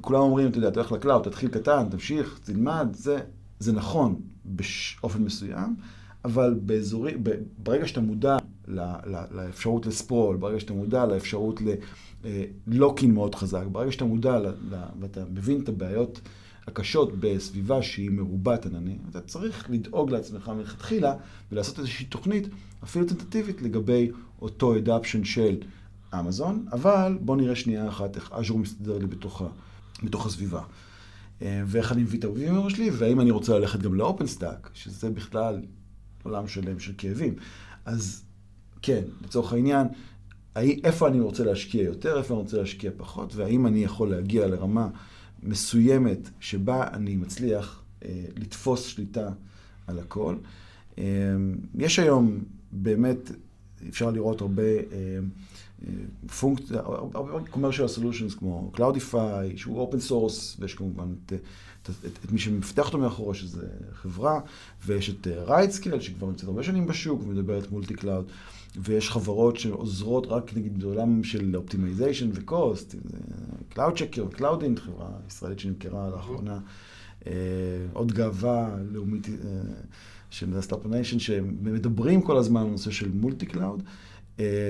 כולם 0.00 0.20
אומרים, 0.20 0.48
אתה 0.48 0.58
יודע, 0.58 0.68
אתה 0.68 0.80
הולך 0.80 0.92
ל 0.92 0.96
cloud, 0.96 1.22
תתחיל 1.22 1.48
קטן, 1.48 1.88
תמשיך, 1.90 2.40
תלמד, 2.44 2.88
זה, 2.92 3.18
זה 3.58 3.72
נכון 3.72 4.20
באופן 4.44 5.22
מסוים, 5.22 5.76
אבל 6.24 6.54
בזהירות, 6.62 7.14
ברגע 7.58 7.86
שאתה 7.86 8.00
מודע 8.00 8.36
לאפשרות 8.68 9.86
ל 9.86 9.92
sprawl, 9.92 10.36
ברגע 10.36 10.60
שאתה 10.60 10.72
מודע 10.72 11.06
לאפשרות 11.06 11.60
ל 12.66 12.72
lock-in 12.72 13.14
מאוד 13.14 13.34
חזק, 13.34 13.64
ברגע 13.72 13.92
שאתה 13.92 14.04
מודע 14.04 14.40
ואתה 15.00 15.24
מבין 15.30 15.60
את 15.60 15.68
הבעיות 15.68 16.20
הקשות 16.66 17.12
בסביבה 17.20 17.82
שהיא 17.82 18.10
מרובת 18.10 18.66
עננים, 18.66 18.98
אתה 19.10 19.20
צריך 19.20 19.70
לדאוג 19.70 20.10
לעצמך 20.10 20.48
מלכתחילה 20.48 21.14
ולעשות 21.52 21.78
איזושהי 21.78 22.06
תוכנית, 22.06 22.48
אפילו 22.84 23.06
טנטטיבית, 23.06 23.62
לגבי 23.62 24.10
אותו 24.42 24.76
adoption 24.76 25.24
של 25.24 25.56
אמזון, 26.18 26.66
אבל 26.72 27.18
בוא 27.20 27.36
נראה 27.36 27.56
שנייה 27.56 27.88
אחת 27.88 28.16
איך 28.16 28.32
אג'ור 28.32 28.58
מסתדר 28.58 28.98
לי 28.98 29.06
בתוך, 29.06 29.42
בתוך 30.02 30.26
הסביבה. 30.26 30.62
ואיך 31.40 31.92
אני 31.92 32.02
מביא 32.02 32.18
את 32.18 32.24
העובדים 32.24 32.70
שלי, 32.70 32.90
והאם 32.90 33.20
אני 33.20 33.30
רוצה 33.30 33.58
ללכת 33.58 33.80
גם 33.80 33.94
ל 33.94 34.26
OpenStack, 34.26 34.70
שזה 34.74 35.10
בכלל 35.10 35.62
עולם 36.22 36.48
שלם 36.48 36.78
של 36.78 36.92
כאבים. 36.98 37.34
אז 37.84 38.22
כן, 38.82 39.02
לצורך 39.24 39.52
העניין, 39.52 39.86
איפה 40.84 41.08
אני 41.08 41.20
רוצה 41.20 41.44
להשקיע 41.44 41.82
יותר, 41.82 42.18
איפה 42.18 42.34
אני 42.34 42.42
רוצה 42.42 42.56
להשקיע 42.56 42.90
פחות, 42.96 43.34
והאם 43.34 43.66
אני 43.66 43.84
יכול 43.84 44.10
להגיע 44.10 44.46
לרמה 44.46 44.88
מסוימת 45.42 46.30
שבה 46.40 46.88
אני 46.92 47.16
מצליח 47.16 47.82
אה, 48.04 48.24
לתפוס 48.36 48.84
שליטה 48.86 49.30
על 49.86 49.98
הכל. 49.98 50.36
אה, 50.98 51.04
יש 51.74 51.98
היום 51.98 52.38
באמת, 52.72 53.30
אפשר 53.88 54.10
לראות 54.10 54.40
הרבה 54.40 54.62
אה, 54.62 55.18
פונקציה, 56.40 56.80
הרבה 57.14 57.38
commercial 57.52 57.98
solutions 57.98 58.38
כמו 58.38 58.72
Cloudify, 58.76 59.56
שהוא 59.56 59.80
open 59.80 60.00
source, 60.00 60.56
ויש 60.60 60.74
כמובן 60.74 61.14
את, 61.26 61.32
את, 61.32 61.90
את, 62.06 62.24
את 62.24 62.32
מי 62.32 62.38
שמפתח 62.38 62.86
אותו 62.86 62.98
מאחורה, 62.98 63.34
שזה 63.34 63.66
חברה, 63.92 64.40
ויש 64.86 65.10
את 65.10 65.26
RightScale, 65.48 66.00
שכבר 66.00 66.26
נמצאת 66.26 66.48
הרבה 66.48 66.62
שנים 66.62 66.86
בשוק 66.86 67.22
ומדברת 67.22 67.70
multi 67.70 67.94
cloud. 67.94 68.30
ויש 68.76 69.10
חברות 69.10 69.56
שעוזרות 69.56 70.26
רק 70.26 70.56
נגיד 70.56 70.78
בעולם 70.78 71.24
של 71.24 71.56
optimization 71.56 72.30
ו 72.34 72.44
cost, 72.44 72.94
CloudCheckr, 73.72 74.38
Cloudyn, 74.38 74.80
חברה 74.80 75.10
ישראלית 75.28 75.58
שנמכרה 75.58 76.10
לאחרונה, 76.10 76.60
עוד 77.92 78.12
גאווה 78.12 78.76
לאומית 78.92 79.28
של 80.30 80.60
סטארטאפ 80.60 80.86
ניישן, 80.86 81.18
שמדברים 81.18 82.22
כל 82.22 82.36
הזמן 82.36 82.60
על 82.60 82.66
נושא 82.66 82.90
של 82.90 83.10
multi 83.12 83.46
cloud. 83.46 83.82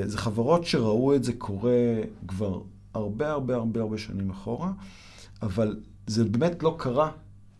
זה 0.06 0.18
חברות 0.18 0.64
שראו 0.64 1.14
את 1.14 1.24
זה 1.24 1.32
קורה 1.32 2.00
כבר 2.28 2.60
הרבה 2.94 3.30
הרבה 3.30 3.56
הרבה 3.56 3.80
הרבה 3.80 3.98
שנים 3.98 4.30
אחורה, 4.30 4.72
אבל 5.42 5.80
זה 6.06 6.24
באמת 6.24 6.62
לא 6.62 6.76
קרה 6.78 7.10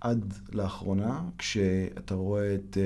עד 0.01 0.35
לאחרונה, 0.53 1.21
כשאתה 1.39 2.15
רואה 2.15 2.55
את 2.55 2.79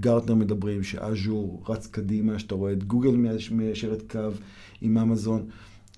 גרטנר 0.00 0.34
מדברים 0.34 0.82
שאז'ור 0.82 1.62
רץ 1.68 1.86
קדימה, 1.86 2.38
שאתה 2.38 2.54
רואה 2.54 2.72
את 2.72 2.84
גוגל 2.84 3.16
מיישרת 3.50 4.02
קו 4.12 4.30
עם 4.80 4.98
אמזון, 4.98 5.46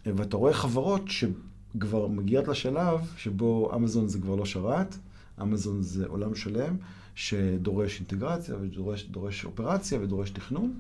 ואתה 0.07 0.37
רואה 0.37 0.53
חברות 0.53 1.03
שכבר 1.09 2.07
מגיעות 2.07 2.49
לשלב 2.49 3.01
שבו 3.17 3.71
אמזון 3.75 4.09
זה 4.09 4.19
כבר 4.19 4.35
לא 4.35 4.45
שרת, 4.45 4.97
אמזון 5.43 5.83
זה 5.83 6.07
עולם 6.07 6.35
שלם 6.35 6.77
שדורש 7.15 7.99
אינטגרציה 7.99 8.55
ודורש 8.61 9.45
אופרציה 9.45 10.01
ודורש 10.03 10.31
תכנון, 10.31 10.75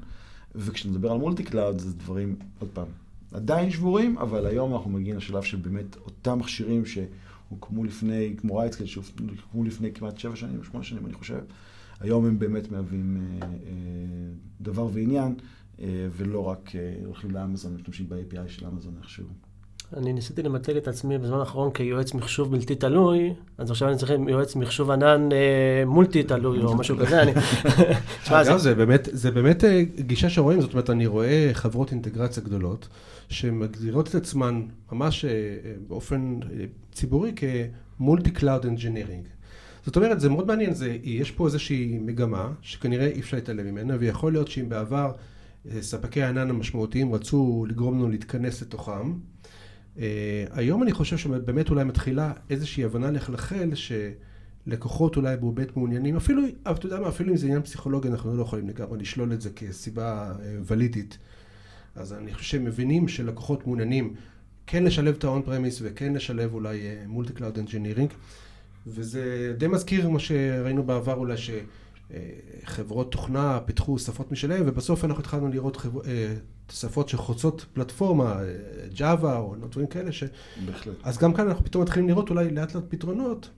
וכשנדבר 0.54 1.12
על 1.12 1.18
multi 1.18 1.42
cloud 1.44 1.78
זה 1.78 1.92
דברים, 1.92 2.36
עוד 2.58 2.70
פעם, 2.72 2.86
עדיין 3.32 3.70
שבורים, 3.70 4.18
אבל 4.18 4.46
היום 4.46 4.74
אנחנו 4.74 4.90
מגיעים 4.90 5.16
לשלב 5.16 5.42
שבאמת 5.42 5.96
אותם 5.96 6.38
מכשירים 6.38 6.86
ש... 6.86 6.98
הוקמו 7.48 7.84
לפני, 7.84 8.34
כמו 8.36 8.56
רייטסקל, 8.56 8.86
שהוקמו 8.86 9.64
לפני 9.64 9.92
כמעט 9.92 10.18
שבע 10.18 10.36
שנים, 10.36 10.64
שמונה 10.64 10.84
שנים, 10.84 11.06
אני 11.06 11.14
חושב. 11.14 11.40
היום 12.00 12.26
הם 12.26 12.38
באמת 12.38 12.70
מהווים 12.70 13.16
אה, 13.16 13.46
אה, 13.46 13.52
דבר 14.60 14.88
ועניין, 14.92 15.34
אה, 15.80 16.06
ולא 16.12 16.48
רק 16.48 16.70
הולכים 17.04 17.30
לאמזון, 17.30 17.74
משתמשים 17.74 18.08
ב-API 18.08 18.48
של 18.48 18.66
אמזון 18.66 18.94
איכשהו. 18.98 19.26
אני 19.96 20.12
ניסיתי 20.12 20.42
למתג 20.42 20.76
את 20.76 20.88
עצמי 20.88 21.18
בזמן 21.18 21.38
האחרון 21.38 21.70
כיועץ 21.70 22.14
מחשוב 22.14 22.50
בלתי 22.50 22.74
תלוי, 22.74 23.34
אז 23.58 23.70
עכשיו 23.70 23.88
אני 23.88 23.96
צריך 23.96 24.12
יועץ 24.28 24.56
מחשוב 24.56 24.90
ענן 24.90 25.28
אה, 25.32 25.84
מולטי 25.86 26.22
תלוי 26.22 26.58
או 26.58 26.76
משהו 26.76 26.96
כזה. 26.96 27.22
אני... 27.22 27.32
תשמע, 28.22 28.44
זה... 28.44 28.58
זה 28.58 28.74
באמת, 28.74 29.08
זה 29.12 29.30
באמת 29.30 29.64
אה, 29.64 29.82
גישה 29.98 30.30
שרואים, 30.30 30.60
זאת 30.60 30.72
אומרת, 30.72 30.90
אני 30.90 31.06
רואה 31.06 31.50
חברות 31.52 31.92
אינטגרציה 31.92 32.42
גדולות, 32.42 32.88
שמגדירות 33.28 34.08
את 34.08 34.14
עצמן 34.14 34.62
ממש 34.92 35.24
אה, 35.24 35.30
באופן 35.88 36.38
ציבורי 36.92 37.32
כ 37.98 38.07
multi 38.07 38.30
cloud 38.30 38.66
engineering. 38.66 39.26
זאת 39.86 39.96
אומרת, 39.96 40.20
זה 40.20 40.28
מאוד 40.28 40.46
מעניין, 40.46 40.74
זה, 40.74 40.96
יש 41.02 41.30
פה 41.30 41.46
איזושהי 41.46 41.98
מגמה 42.00 42.52
שכנראה 42.62 43.06
אי 43.06 43.20
אפשר 43.20 43.36
להתעלם 43.36 43.66
ממנה, 43.66 43.94
ויכול 43.98 44.32
להיות 44.32 44.48
שאם 44.48 44.68
בעבר 44.68 45.12
ספקי 45.80 46.22
הענן 46.22 46.50
המשמעותיים 46.50 47.14
רצו 47.14 47.66
לגרום 47.68 47.94
לנו 47.94 48.08
להתכנס 48.08 48.62
לתוכם, 48.62 48.92
אה, 48.92 49.12
היום 50.50 50.82
אני 50.82 50.92
חושב 50.92 51.16
שבאמת 51.16 51.70
אולי 51.70 51.84
מתחילה 51.84 52.32
איזושהי 52.50 52.84
הבנה 52.84 53.10
לחלחל 53.10 53.70
שלקוחות 53.74 55.16
אולי 55.16 55.36
באמת 55.36 55.76
מעוניינים, 55.76 56.16
אפילו, 56.16 56.42
אתה 56.70 56.86
יודע 56.86 57.00
מה, 57.00 57.08
אפילו 57.08 57.32
אם 57.32 57.36
זה 57.36 57.46
עניין 57.46 57.62
פסיכולוגי, 57.62 58.08
אנחנו 58.08 58.36
לא 58.36 58.42
יכולים 58.42 58.68
לגמרי 58.68 58.98
לשלול 58.98 59.32
את 59.32 59.40
זה 59.40 59.50
כסיבה 59.50 60.32
אה, 60.40 60.56
ולידית. 60.66 61.18
אז 61.96 62.12
אני 62.12 62.34
חושב 62.34 62.50
שהם 62.50 62.64
מבינים 62.64 63.08
שלקוחות 63.08 63.66
מעוניינים 63.66 64.14
כן 64.66 64.84
לשלב 64.84 65.14
את 65.14 65.24
ה-on 65.24 65.48
premise 65.48 65.80
וכן 65.82 66.14
לשלב 66.14 66.54
אולי 66.54 66.80
multi 67.06 67.32
cloud 67.32 67.58
engineering. 67.58 68.10
וזה 68.86 69.54
די 69.58 69.66
מזכיר 69.66 70.08
מה 70.08 70.18
שראינו 70.18 70.82
בעבר 70.82 71.14
אולי 71.14 71.36
שחברות 72.10 73.12
תוכנה 73.12 73.60
פיתחו 73.66 73.98
שפות 73.98 74.32
משלהם 74.32 74.62
ובסוף 74.66 75.04
אנחנו 75.04 75.20
התחלנו 75.20 75.48
לראות 75.48 75.76
חבר... 75.76 76.00
אה, 76.06 76.34
שפות 76.72 77.08
שחוצות 77.08 77.66
פלטפורמה, 77.72 78.40
Java 78.96 79.36
או 79.36 79.54
דברים 79.70 79.86
כאלה, 79.86 80.12
ש... 80.12 80.24
בהחלט. 80.66 80.94
אז 81.02 81.18
גם 81.18 81.34
כאן 81.34 81.48
אנחנו 81.48 81.64
פתאום 81.64 81.82
מתחילים 81.82 82.08
לראות 82.08 82.30
אולי 82.30 82.50
לאט 82.50 82.74
לאט 82.74 82.84
פתרונות, 82.88 83.50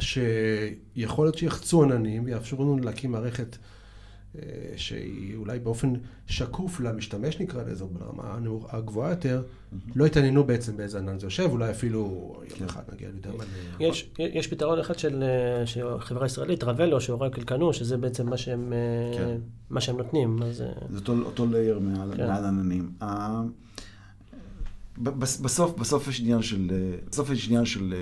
שיכול 0.00 1.26
להיות 1.26 1.38
שיחצו 1.38 1.82
עננים 1.82 2.24
ויאפשרו 2.24 2.64
לנו 2.64 2.78
להקים 2.78 3.12
מערכת 3.12 3.56
אה, 3.56 3.75
שהיא 4.76 5.36
אולי 5.36 5.58
באופן 5.58 5.92
שקוף 6.26 6.80
למשתמש 6.80 7.40
נקרא 7.40 7.62
לזה, 7.62 7.84
או 7.84 7.88
ברמה 7.88 8.38
הגבוהה 8.68 9.10
יותר, 9.10 9.42
לא 9.94 10.06
התעניינו 10.06 10.44
בעצם 10.44 10.76
באיזה 10.76 10.98
ענן 10.98 11.18
זה 11.18 11.26
יושב, 11.26 11.48
אולי 11.50 11.70
אפילו 11.70 12.00
יום 12.50 12.58
כן. 12.58 12.64
אחד 12.64 12.82
נגיע 12.92 13.08
ליותר 13.10 13.30
מלא. 13.36 13.46
יש, 13.80 14.10
יש 14.18 14.46
פתרון 14.46 14.78
אחד 14.78 14.98
של, 14.98 15.22
אה, 15.22 15.66
של 15.66 16.00
חברה 16.00 16.26
ישראלית, 16.26 16.64
רבלו, 16.64 17.00
שאורקל 17.00 17.42
קנו, 17.42 17.72
שזה 17.72 17.96
בעצם 17.96 18.30
מה 18.30 18.36
שהם, 18.36 18.72
אה, 18.72 19.18
כן. 19.80 19.96
נותנים. 19.96 20.38
זה 20.50 20.66
אותו, 21.08 21.46
לייר 21.46 21.80
כן. 22.16 22.26
מעל 22.26 22.44
עננים. 22.44 22.90
בסוף, 24.98 25.78
בסוף 25.78 26.08
יש 26.08 26.20
עניין 26.20 26.42
של, 26.42 26.70
בסוף 27.10 27.30
יש 27.30 27.48
עניין 27.48 27.64
של 27.64 27.94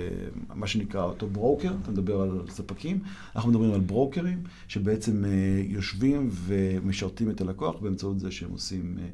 מה 0.53 0.67
שנקרא 0.67 1.03
אותו 1.03 1.27
ברוקר, 1.27 1.71
אתה 1.81 1.91
מדבר 1.91 2.21
על 2.21 2.41
ספקים, 2.49 2.99
אנחנו 3.35 3.49
מדברים 3.49 3.73
על 3.73 3.79
ברוקרים 3.79 4.43
שבעצם 4.67 5.25
אה, 5.25 5.29
יושבים 5.67 6.29
ומשרתים 6.31 7.29
את 7.29 7.41
הלקוח 7.41 7.75
באמצעות 7.79 8.19
זה 8.19 8.31
שהם 8.31 8.51
עושים, 8.51 8.97
אה, 8.99 9.05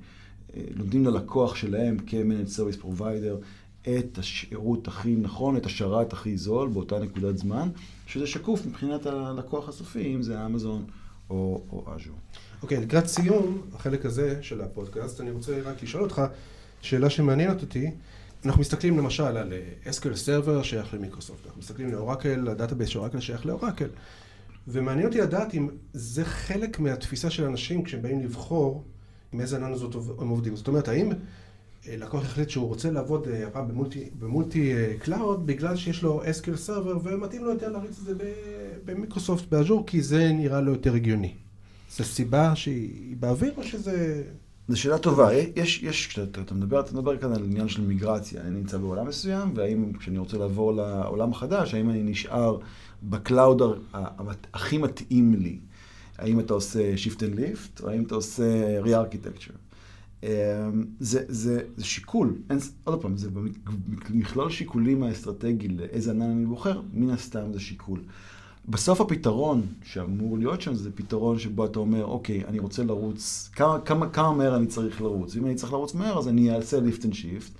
אה, 0.56 0.62
נותנים 0.76 1.06
ללקוח 1.06 1.56
שלהם 1.56 1.98
כ-Managed 2.08 2.58
Service 2.58 2.84
Provider 2.84 3.44
את 3.82 4.18
השירות 4.18 4.88
הכי 4.88 5.16
נכון, 5.16 5.58
את 5.58 5.66
השרת 5.66 6.14
הכי 6.14 6.38
זול 6.38 6.70
באותה 6.70 7.00
נקודת 7.00 7.38
זמן, 7.38 7.70
שזה 8.08 8.28
שקוף 8.28 8.66
מבחינת 8.66 9.06
הלקוח 9.06 9.70
הסופי, 9.70 10.16
אם 10.16 10.22
זה 10.22 10.46
אמזון 10.46 10.86
או 11.30 11.84
אז'ור. 11.96 12.12
אוקיי, 12.62 12.78
אוקיי, 12.78 12.82
לקראת 12.82 13.08
סיום 13.08 13.62
החלק 13.74 14.06
הזה 14.06 14.40
של 14.42 14.62
הפודקאסט, 14.62 15.22
אני 15.22 15.32
רוצה 15.32 15.62
רק 15.62 15.84
לשאול 15.84 16.04
אותך, 16.04 16.22
שאלה 16.82 17.10
שמעניינת 17.10 17.62
אותי, 17.62 17.92
אנחנו 18.46 18.62
מסתכלים 18.62 18.98
למשל 18.98 19.24
על 19.24 19.54
SQL 19.86 20.16
Server 20.16 20.64
שייך 20.64 20.94
למיקרוסופט, 20.94 21.46
אנחנו 21.46 21.60
מסתכלים 21.60 21.92
לאורקל, 21.92 22.48
ה 22.50 22.54
database 22.54 22.90
של 22.90 23.00
אורקל 23.00 23.20
שייך 23.20 23.46
לאורקל. 23.46 23.88
ומעניין 24.68 25.08
אותי 25.08 25.22
לדעת 25.22 25.56
אם 25.56 25.70
זה 25.94 26.26
חלק 26.26 26.80
מהתפיסה 26.80 27.30
של 27.30 27.46
אנשים 27.46 27.84
כשהם 27.84 28.02
באים 28.02 28.24
לבחור 28.24 28.84
עם 29.34 29.42
איזה 29.42 29.56
ענן 29.56 29.74
הזאת 29.74 29.96
הם 30.20 30.28
עובדים. 30.28 30.56
זאת 30.56 30.68
אומרת, 30.68 30.88
האם 30.88 31.12
אה, 31.88 31.96
לקוח 31.98 32.26
החליט 32.26 32.50
שהוא 32.50 32.68
רוצה 32.68 32.92
לעבוד 32.92 33.28
אה, 33.28 33.48
הפעם 33.48 33.68
ב 33.68 33.74
multi, 33.74 34.10
ב 34.20 34.29
multi 34.29 34.74
cloud 35.00 35.46
בגלל 35.46 35.76
שיש 35.76 36.04
לו 36.04 36.22
SQL 36.26 36.56
Server 36.56 36.98
ומתאים 37.04 37.44
לו 37.44 37.52
יותר 37.52 37.70
להריץ 37.70 38.00
את 38.00 38.06
זה 38.06 38.14
במיקרוסופט 38.86 39.50
באז'ור 39.50 39.84
כי 39.88 40.02
זה 40.02 40.32
נראה 40.34 40.62
לו 40.62 40.72
יותר 40.72 40.94
הגיוני. 40.94 41.34
זו 41.92 42.04
סיבה 42.04 42.56
שהיא 42.56 43.16
באוויר 43.18 43.54
או 43.58 43.64
שזה... 43.64 44.24
זו 44.72 44.80
שאלה 44.80 44.98
טובה. 44.98 45.34
יש, 45.34 45.84
יש, 45.84 46.08
כשאתה 46.08 46.54
מדבר, 46.54 46.80
אתה 46.80 46.94
מדבר 46.94 47.18
כאן 47.18 47.34
על 47.34 47.44
עניין 47.44 47.68
של 47.68 47.82
מיגרציה. 47.82 48.42
אני 48.42 48.50
נמצא 48.50 48.78
בעולם 48.78 49.08
מסוים, 49.08 49.54
והאם 49.56 49.94
כשאני 49.94 50.18
רוצה 50.18 50.38
לעבור 50.38 50.74
לעולם 50.74 51.32
החדש, 51.32 51.74
האם 51.74 51.90
אני 51.90 52.04
נשאר 52.04 52.58
ב 53.04 53.13
cloud 53.13 53.62
הכי 54.54 54.78
מתאים 54.78 55.34
לי? 55.34 55.60
האם 56.18 56.40
אתה 56.40 56.54
עושה 56.54 56.94
shift 56.96 57.18
and 57.18 57.38
lift, 57.38 57.84
או 57.84 57.90
האם 57.90 58.04
אתה 58.04 58.16
עושה 58.16 58.82
re-architecture? 58.84 59.58
אמ, 60.24 60.30
זה, 61.00 61.24
זה, 61.28 61.62
זה 61.78 61.86
שיקול, 61.86 62.38
אין, 62.50 62.60
עוד 62.84 63.02
פעם, 63.02 63.18
זה 63.18 63.30
במכלול 64.10 64.50
שיקולים 64.50 65.04
האסטרטגי 65.04 65.68
לאיזה 65.68 66.12
ענן 66.12 66.32
אני 66.32 66.46
בוחר, 66.46 66.82
מן 66.94 67.10
הסתם 67.10 67.54
זה 67.54 67.60
שיקול. 67.60 68.00
בסוף 68.72 69.02
הפתרון 69.02 69.62
שאמור 69.84 70.38
להיות 70.38 70.62
שם 70.62 70.74
זה 70.74 70.92
פתרון 70.92 71.40
שבו 71.40 71.66
אתה 71.66 71.80
אומר, 71.80 72.06
אוקיי, 72.06 72.46
אני 72.46 72.60
רוצה 72.60 72.84
לרוץ, 72.84 73.50
כמה, 73.56 73.80
כמה, 73.80 74.10
כמה 74.10 74.34
מהר 74.34 74.56
אני 74.56 74.68
צריך 74.68 75.02
לרוץ? 75.02 75.36
אם 75.36 75.46
אני 75.46 75.56
צריך 75.56 75.74
לרוץ 75.74 75.94
מהר 75.94 76.18
אז 76.18 76.28
אני 76.28 76.56
אעשה 76.56 76.80
lift 76.80 77.06
and 77.06 77.14
shift, 77.14 77.52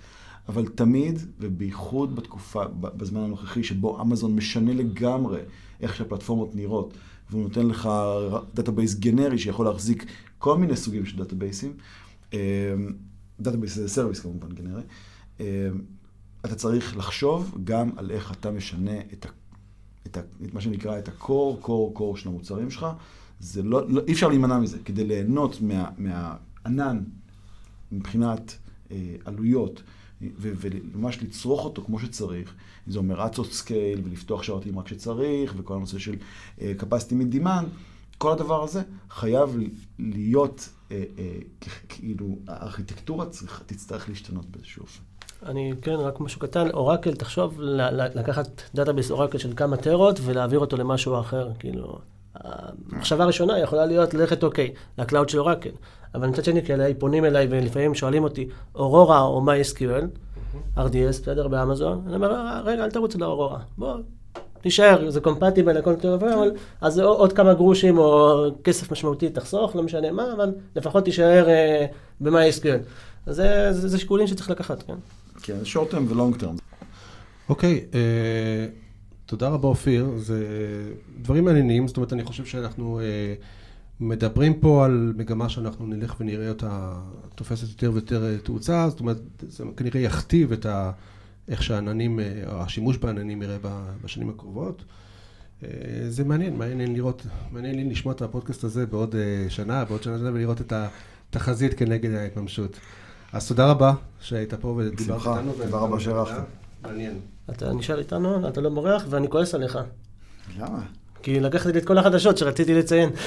אבל 0.48 0.68
תמיד, 0.68 1.18
ובייחוד 1.40 2.16
בתקופה, 2.16 2.64
בזמן 2.80 3.20
הנוכחי 3.20 3.64
שבו 3.64 4.00
אמזון 4.00 4.36
משנה 4.36 4.74
לגמרי 4.74 5.40
איך 5.80 5.96
שהפלטפורמות 5.96 6.54
נראות, 6.54 6.94
והוא 7.30 7.42
נותן 7.42 7.66
לך 7.66 7.88
database 8.54 8.94
גנרי 8.94 9.38
שיכול 9.38 9.66
להחזיק 9.66 10.06
כל 10.38 10.58
מיני 10.58 10.76
סוגים 10.76 11.06
של 11.06 11.18
database 11.18 11.57
ים, 11.57 11.72
database 13.40 13.74
זה 13.74 13.88
service 13.88 14.20
כמובן 14.20 14.52
גנרי, 14.52 14.82
אמ, 15.40 15.44
אתה 16.44 16.54
צריך 16.54 16.96
לחשוב 16.96 17.58
גם 17.64 17.90
על 17.96 18.10
איך 18.10 18.32
אתה 18.32 18.50
משנה 18.50 19.00
את 19.12 19.26
את, 20.06 20.16
ה, 20.16 20.20
את 20.20 20.54
מה 20.54 20.60
שנקרא, 20.60 20.98
את 20.98 21.08
ה 21.08 21.16
core, 21.16 21.58
core, 21.60 21.94
core 21.94 22.16
של 22.16 22.28
המוצרים 22.28 22.70
שלך. 22.70 22.86
זה 23.40 23.62
לא, 23.62 23.88
לא, 23.88 24.02
אי 24.06 24.12
אפשר 24.12 24.28
להימנע 24.28 24.58
מזה. 24.58 24.78
כדי 24.84 25.04
ליהנות 25.04 25.60
מה, 25.60 25.90
מהענן 25.98 27.00
מבחינת 27.92 28.56
אה, 28.90 29.14
עלויות, 29.24 29.82
ו- 30.22 30.52
וממש 30.56 31.22
לצרוך 31.22 31.64
אותו 31.64 31.82
כמו 31.82 31.98
שצריך, 31.98 32.54
זה 32.86 32.98
אומר 32.98 33.20
לעשות 33.20 33.52
scale 33.52 34.00
ולפתוח 34.04 34.42
שרתים 34.42 34.78
רק 34.78 34.86
כשצריך, 34.86 35.54
וכל 35.56 35.74
הנושא 35.74 35.98
של 35.98 36.14
אה, 36.60 36.72
capacity 36.78 37.12
meet 37.12 37.34
demand, 37.34 37.66
כל 38.18 38.32
הדבר 38.32 38.64
הזה 38.64 38.82
חייב 39.10 39.56
להיות, 39.98 40.68
אה, 40.90 41.04
אה, 41.18 41.38
כאילו, 41.88 42.38
הארכיטקטורה 42.48 43.26
צריך, 43.26 43.62
תצטרך 43.66 44.08
להשתנות 44.08 44.46
באיזשהו 44.50 44.82
אופן. 44.82 45.02
אני, 45.46 45.72
כן, 45.82 45.94
רק 45.94 46.20
משהו 46.20 46.40
קטן, 46.40 46.70
אורקל, 46.70 47.14
תחשוב 47.14 47.60
לקחת 48.14 48.62
database 48.74 49.10
אורקל 49.10 49.38
של 49.38 49.52
כמה 49.56 49.76
טרות 49.76 50.20
ולהעביר 50.22 50.58
אותו 50.58 50.76
למשהו 50.76 51.20
אחר, 51.20 51.48
כאילו, 51.58 51.98
המחשבה 52.34 53.24
הראשונה 53.24 53.58
יכולה 53.58 53.86
להיות 53.86 54.14
ללכת 54.14 54.44
אוקיי, 54.44 54.72
ל 54.98 55.03
cloud 55.03 55.28
של 55.28 55.38
אורקל, 55.38 55.70
אבל 56.14 56.28
מצד 56.28 56.44
שני, 56.44 56.62
כאלה 56.62 56.90
פונים 56.98 57.24
אליי 57.24 57.46
ולפעמים 57.50 57.94
שואלים 57.94 58.24
אותי, 58.24 58.48
אורורה 58.74 59.20
או 59.20 59.42
MySQL, 59.46 60.04
RDS, 60.76 61.22
בסדר, 61.22 61.48
באמזון, 61.48 62.02
אני 62.06 62.14
אומר, 62.14 62.60
רגע, 62.64 62.84
אל 62.84 62.90
תרוץ 62.90 63.16
לאורורה, 63.16 63.58
בוא, 63.78 63.94
תישאר, 64.60 65.10
זה 65.10 65.20
קומפטיבל 65.20 65.78
לכל 65.78 65.94
טוב, 65.96 66.24
אבל 66.24 66.50
אז 66.80 66.98
עוד 66.98 67.32
כמה 67.32 67.54
גרושים 67.54 67.98
או 67.98 68.44
כסף 68.64 68.92
משמעותי 68.92 69.30
תחסוך, 69.30 69.76
לא 69.76 69.82
משנה 69.82 70.12
מה, 70.12 70.32
אבל 70.32 70.52
לפחות 70.76 71.04
תישאר 71.04 71.48
אה, 71.48 71.86
ב-MySQL. 72.20 72.78
זה, 73.26 73.72
זה, 73.72 73.88
זה 73.88 73.98
שיקולים 73.98 74.26
שצריך 74.26 74.50
לקחת, 74.50 74.82
כן. 74.82 74.94
כן, 75.42 75.58
short 75.64 75.92
term 75.92 76.12
ו-long 76.12 76.42
term. 76.42 76.62
אוקיי, 77.48 77.84
אה, 77.94 78.66
תודה 79.26 79.48
רבה 79.48 79.68
אופיר, 79.68 80.10
זה 80.16 80.46
דברים 81.22 81.44
מעניינים, 81.44 81.88
זאת 81.88 81.96
אומרת 81.96 82.12
אני 82.12 82.24
חושב 82.24 82.44
שאנחנו 82.44 83.00
uh, 83.00 83.42
מדברים 84.00 84.54
פה 84.54 84.84
על 84.84 85.12
מגמה 85.16 85.48
שאנחנו 85.48 85.86
נלך 85.86 86.14
ונראה 86.20 86.48
אותה 86.48 86.94
תופסת 87.34 87.68
יותר 87.68 87.92
ויותר 87.92 88.24
אה, 88.24 88.38
תאוצה, 88.38 88.88
זאת 88.88 89.00
אומרת 89.00 89.18
זה 89.48 89.64
כנראה 89.76 90.00
יכתיב 90.00 90.52
את 90.52 90.66
ה... 90.66 90.92
איך 91.48 91.62
שהעננים, 91.62 92.20
או 92.46 92.62
השימוש 92.62 92.96
בעננים 92.96 93.42
יראה 93.42 93.56
בשנים 94.04 94.28
הקרובות. 94.28 94.84
זה 96.08 96.24
מעניין, 96.24 96.56
מעניין 96.56 96.94
לראות, 96.94 97.26
מעניין 97.50 97.76
לי 97.76 97.84
לשמוע 97.84 98.14
את 98.14 98.22
הפודקאסט 98.22 98.64
הזה 98.64 98.86
בעוד 98.86 99.14
שנה, 99.48 99.84
בעוד 99.84 100.02
שנה 100.02 100.30
ולראות 100.32 100.60
את 100.60 100.72
התחזית 100.72 101.74
כנגד 101.74 102.14
ההתממשות. 102.14 102.78
אז 103.32 103.48
תודה 103.48 103.70
רבה 103.70 103.92
שהיית 104.20 104.54
פה 104.54 104.68
ודיברת 104.68 105.20
איתנו. 105.20 105.52
תודה 105.52 105.76
רבה 105.76 106.00
שהערכת. 106.00 106.42
מעניין. 106.82 107.18
אתה 107.50 107.72
נשאר 107.72 107.98
איתנו, 107.98 108.48
אתה 108.48 108.60
לא 108.60 108.70
מורח, 108.70 109.04
ואני 109.10 109.30
כועס 109.30 109.54
עליך. 109.54 109.78
למה? 110.58 110.78
כי 111.22 111.40
לקחתי 111.40 111.72
לי 111.72 111.78
את 111.78 111.84
כל 111.84 111.98
החדשות 111.98 112.38
שרציתי 112.38 112.74
לציין. 112.74 113.10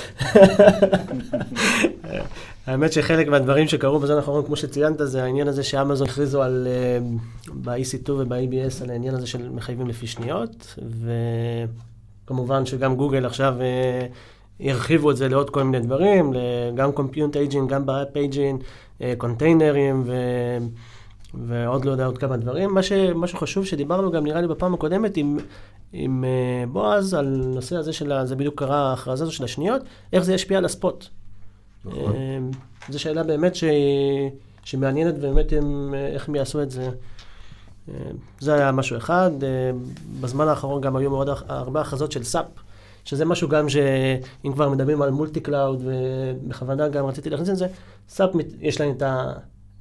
האמת 2.67 2.93
שחלק 2.93 3.27
מהדברים 3.27 3.67
שקרו 3.67 3.99
בזמן 3.99 4.15
האחרון, 4.15 4.45
כמו 4.45 4.55
שציינת, 4.55 4.97
זה 5.03 5.23
העניין 5.23 5.47
הזה 5.47 5.63
שאמזון 5.63 6.07
הכריזו 6.07 6.41
על, 6.43 6.67
אה, 6.69 6.99
ב-EC2 7.53 8.11
וב- 8.11 8.42
EBS, 8.42 8.83
על 8.83 8.89
העניין 8.89 9.15
הזה 9.15 9.27
של 9.27 9.49
מחייבים 9.49 9.87
לפי 9.87 10.07
שניות, 10.07 10.75
וכמובן 12.25 12.65
שגם 12.65 12.95
גוגל 12.95 13.25
עכשיו 13.25 13.55
אה, 13.61 14.07
הרחיבו 14.59 15.11
את 15.11 15.17
זה 15.17 15.29
לעוד 15.29 15.49
כל 15.49 15.63
מיני 15.63 15.85
דברים, 15.85 16.33
גם 16.75 16.91
compute 16.91 17.35
engine, 17.35 17.69
גם 17.69 17.85
ב 17.85 18.17
app 18.17 18.31
engine, 18.31 18.63
container 19.17 19.82
ים, 19.82 20.03
ו... 20.05 20.13
ועוד 21.47 21.85
לא 21.85 21.91
יודע 21.91 22.05
עוד 22.05 22.17
כמה 22.17 22.37
דברים. 22.37 22.73
מה, 22.73 22.83
ש, 22.83 22.91
משהו 22.91 23.37
חשוב 23.37 23.65
שדיברנו 23.65 24.11
גם 24.11 24.23
נראה 24.23 24.41
לי 24.41 24.47
בפעם 24.47 24.73
הקודמת 24.73 25.17
עם, 25.17 25.37
עם 25.93 26.23
uh, 26.23 26.69
בועז 26.69 27.13
על 27.13 27.41
נושא 27.45 27.75
הזה 27.75 27.93
של, 27.93 28.13
זה 28.23 28.35
בדיוק 28.35 28.59
קרה 28.59 28.89
ההכרזה 28.89 29.23
הזו 29.23 29.31
של 29.31 29.43
השניות, 29.43 29.81
איך 30.13 30.23
זה 30.23 30.33
ישפיע 30.33 30.57
על 30.57 30.65
ה 30.65 30.72
spot. 30.72 31.05
נכון. 31.85 32.11
Uh, 32.11 32.91
זו 32.91 32.99
שאלה 32.99 33.23
באמת 33.23 33.55
ש, 33.55 33.63
שמעניינת 34.63 35.17
באמת 35.17 35.53
הם, 35.53 35.93
איך 36.13 36.29
הם 36.29 36.35
יעשו 36.35 36.61
את 36.61 36.71
זה. 36.71 36.89
זה 38.39 38.53
היה 38.53 38.71
משהו 38.71 38.97
אחד. 38.97 39.31
בזמן 40.21 40.47
האחרון 40.47 40.81
גם 40.81 40.95
היו 40.95 41.09
מאוד 41.09 41.29
הרבה 41.47 41.81
הכרזות 41.81 42.11
של 42.11 42.23
סאפ. 42.23 42.45
שזה 43.05 43.25
משהו 43.25 43.49
גם 43.49 43.69
שאם 43.69 44.53
כבר 44.53 44.69
מדברים 44.69 45.01
על 45.01 45.11
multi 45.11 45.39
cloud, 45.39 45.83
ובכוונה 45.85 46.87
גם 46.87 47.05
רציתי 47.05 47.29
להכניס 47.29 47.49
את 47.49 47.55
זה, 47.55 47.67
סאפ 48.09 48.29
יש 48.59 48.81
להם 48.81 48.91
את 48.91 49.01
ה... 49.01 49.33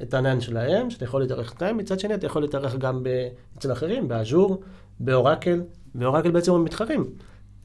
את 0.02 0.14
הענן 0.14 0.40
שלהם, 0.40 0.90
שאתה 0.90 1.04
יכול 1.04 1.20
להתארח 1.20 1.52
איתם, 1.52 1.76
מצד 1.76 2.00
שני 2.00 2.14
אתה 2.14 2.26
יכול 2.26 2.42
להתארח 2.42 2.74
גם 2.74 3.02
אצל 3.58 3.72
אחרים, 3.72 4.08
באז'ור, 4.08 4.60
באורקל, 5.00 5.62
ואורקל 5.94 6.30
בעצם 6.30 6.52
הם 6.52 6.64
מתחרים. 6.64 7.04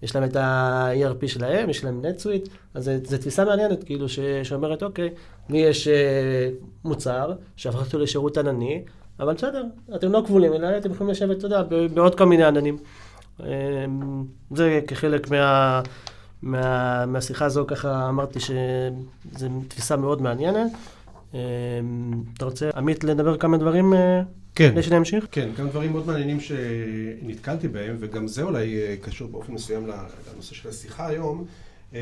יש 0.02 0.16
להם 0.16 0.24
את 0.24 0.36
ה-ERP 0.36 1.28
שלהם, 1.28 1.70
יש 1.70 1.84
להם 1.84 2.02
NetSuite, 2.02 2.50
אז 2.74 2.92
זו 3.04 3.18
תפיסה 3.18 3.46
מעניינת, 3.46 3.84
כאילו, 3.84 4.10
ש, 4.10 4.20
שאומרת, 4.44 4.84
אוקיי, 4.84 5.10
לי 5.50 5.58
יש 5.58 5.88
uh, 5.88 6.66
מוצר 6.84 7.34
שהפך 7.56 7.86
אותו 7.86 8.00
לשירות 8.00 8.38
ענני, 8.38 8.84
אבל 9.20 9.34
בסדר, 9.34 9.64
אתם 9.96 10.12
לא 10.12 10.24
כבולים, 10.26 10.54
אלא 10.54 10.78
אתם 10.78 10.92
יכולים 10.92 11.12
לשבת, 11.12 11.38
אתה 11.38 11.46
יודע, 11.46 11.64
בעוד 11.94 12.16
כל 12.16 12.26
מיני 12.26 12.44
עננים. 12.44 12.78
Um, 13.40 13.44
זה 14.56 14.80
כחלק 14.88 15.32
מה, 15.32 15.82
מה, 16.42 17.06
מהשיחה 17.06 17.46
הזו, 17.46 17.66
ככה 17.68 18.10
אמרתי 18.10 18.40
שזו 18.40 19.48
תפיסה 19.68 19.96
מאוד 19.96 20.22
מעניינת. 20.22 20.72
אמ, 21.34 21.40
אתה 22.38 22.46
רוצה, 22.46 22.70
עמית, 22.76 23.04
לדבר 23.04 23.38
כמה 23.38 23.58
דברים? 23.58 23.94
אה, 23.94 24.22
כן. 24.56 24.70
לפני 24.70 24.84
שנמשיך? 24.84 25.28
כן, 25.32 25.50
כמה 25.58 25.70
דברים 25.70 25.92
מאוד 25.92 26.08
מעניינים 26.08 26.40
שנתקלתי 26.40 27.68
בהם, 27.68 27.96
וגם 28.00 28.28
זה 28.28 28.44
אולי 28.44 28.82
אה, 28.82 28.96
קשור 29.02 29.28
באופן 29.28 29.54
מסוים 29.54 29.88
לנושא 30.34 30.56
של 30.56 30.70
השיחה 30.70 31.08
היום. 31.08 31.46
אמ, 31.94 32.00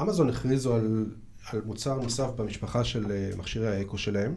אמזון 0.00 0.28
הכריזו 0.28 0.74
על, 0.74 1.06
על 1.50 1.60
מוצר 1.66 1.94
נוסף 1.94 2.30
במשפחה 2.36 2.84
של 2.84 3.12
אה, 3.12 3.30
מכשירי 3.38 3.68
האקו 3.68 3.98
שלהם. 3.98 4.34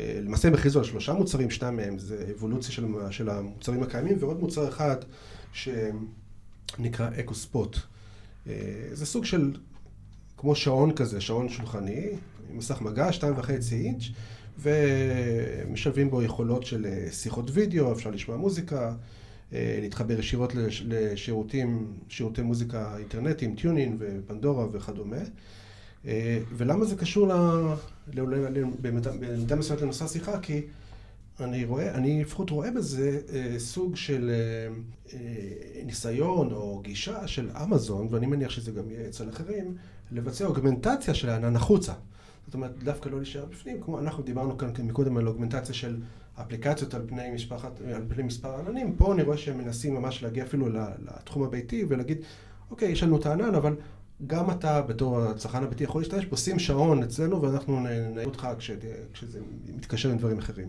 למעשה 0.00 0.48
הם 0.48 0.54
הכריזו 0.54 0.78
על 0.78 0.84
שלושה 0.84 1.12
מוצרים, 1.12 1.50
שניים 1.50 1.76
מהם 1.76 1.98
זה 1.98 2.32
אבולוציה 2.36 2.72
של, 2.72 2.84
של 3.10 3.28
המוצרים 3.28 3.82
הקיימים, 3.82 4.16
ועוד 4.20 4.40
מוצר 4.40 4.68
אחד 4.68 4.96
שנקרא 5.52 7.10
אקו 7.20 7.34
ספוט. 7.34 7.78
זה 8.92 9.06
סוג 9.06 9.24
של 9.24 9.52
כמו 10.36 10.54
שעון 10.54 10.92
כזה, 10.92 11.20
שעון 11.20 11.48
שולחני, 11.48 12.06
עם 12.50 12.58
מסך 12.58 12.80
מגע, 12.80 13.12
שתיים 13.12 13.34
וחצי 13.36 13.74
אינץ', 13.84 14.02
ומשלבים 14.58 16.10
בו 16.10 16.22
יכולות 16.22 16.64
של 16.64 16.86
אה, 16.86 17.12
שיחות 17.12 17.50
וידאו, 17.52 17.92
אפשר 17.92 18.10
לשמוע 18.10 18.36
מוזיקה, 18.36 18.94
אה, 19.52 19.78
להתחבר 19.82 20.18
ישירות 20.18 20.52
לשירותים, 20.84 21.92
שירותי 22.08 22.42
מוזיקה 22.42 22.96
אינטרנטיים, 22.98 23.54
טיונין 23.54 23.96
ופנדורה 23.98 24.66
וכדומה. 24.72 25.16
אה, 26.08 26.38
ולמה 26.56 26.84
זה 26.84 26.96
קשור 26.96 27.32
במידה 28.80 29.56
מסוימת 29.56 29.82
לנושא 29.82 30.04
השיחה? 30.04 30.40
כי 30.40 30.62
אני 31.40 31.64
רואה, 31.64 31.94
אני 31.94 32.20
לפחות 32.20 32.50
רואה 32.50 32.70
בזה 32.70 33.20
סוג 33.58 33.96
של 33.96 34.30
ניסיון 35.84 36.52
או 36.52 36.80
גישה 36.84 37.28
של 37.28 37.50
אמזון, 37.62 38.08
ואני 38.10 38.26
מניח 38.26 38.50
שזה 38.50 38.72
גם 38.72 38.90
יהיה 38.90 39.08
אצל 39.08 39.28
אחרים, 39.28 39.76
לבצע 40.12 40.46
אוגמנטציה 40.46 41.14
של 41.14 41.28
הענן 41.28 41.56
החוצה. 41.56 41.92
זאת 42.46 42.54
אומרת, 42.54 42.82
דווקא 42.84 43.08
לא 43.08 43.16
להישאר 43.16 43.44
בפנים, 43.44 43.80
כמו 43.82 43.98
אנחנו 43.98 44.22
דיברנו 44.22 44.58
כאן 44.58 44.70
מקודם 44.82 45.16
על 45.16 45.28
אוגמנטציה 45.28 45.74
של 45.74 45.96
אפליקציות 46.34 46.94
על 46.94 47.02
פני, 47.06 47.30
משפחת, 47.30 47.80
על 47.94 48.02
פני 48.08 48.22
מספר 48.22 48.58
עננים, 48.58 48.96
פה 48.96 49.14
אני 49.14 49.22
רואה 49.22 49.36
שהם 49.36 49.58
מנסים 49.58 49.94
ממש 49.94 50.22
להגיע 50.22 50.44
אפילו 50.44 50.68
לתחום 50.98 51.42
הביתי 51.42 51.84
ולהגיד, 51.88 52.18
אוקיי, 52.70 52.88
יש 52.88 53.02
לנו 53.02 53.16
את 53.16 53.26
הענן, 53.26 53.54
אבל 53.54 53.76
גם 54.26 54.50
אתה 54.50 54.82
בתור 54.82 55.20
הצרכן 55.20 55.62
הביתי 55.62 55.84
יכול 55.84 56.00
להשתמש 56.00 56.24
בו, 56.24 56.36
שים 56.36 56.58
שעון 56.58 57.02
אצלנו 57.02 57.42
ואנחנו 57.42 57.80
ננהל 57.80 58.26
אותך 58.26 58.48
כש, 58.58 58.70
כשזה 59.12 59.40
מתקשר 59.76 60.10
עם 60.10 60.18
דברים 60.18 60.38
אחרים. 60.38 60.68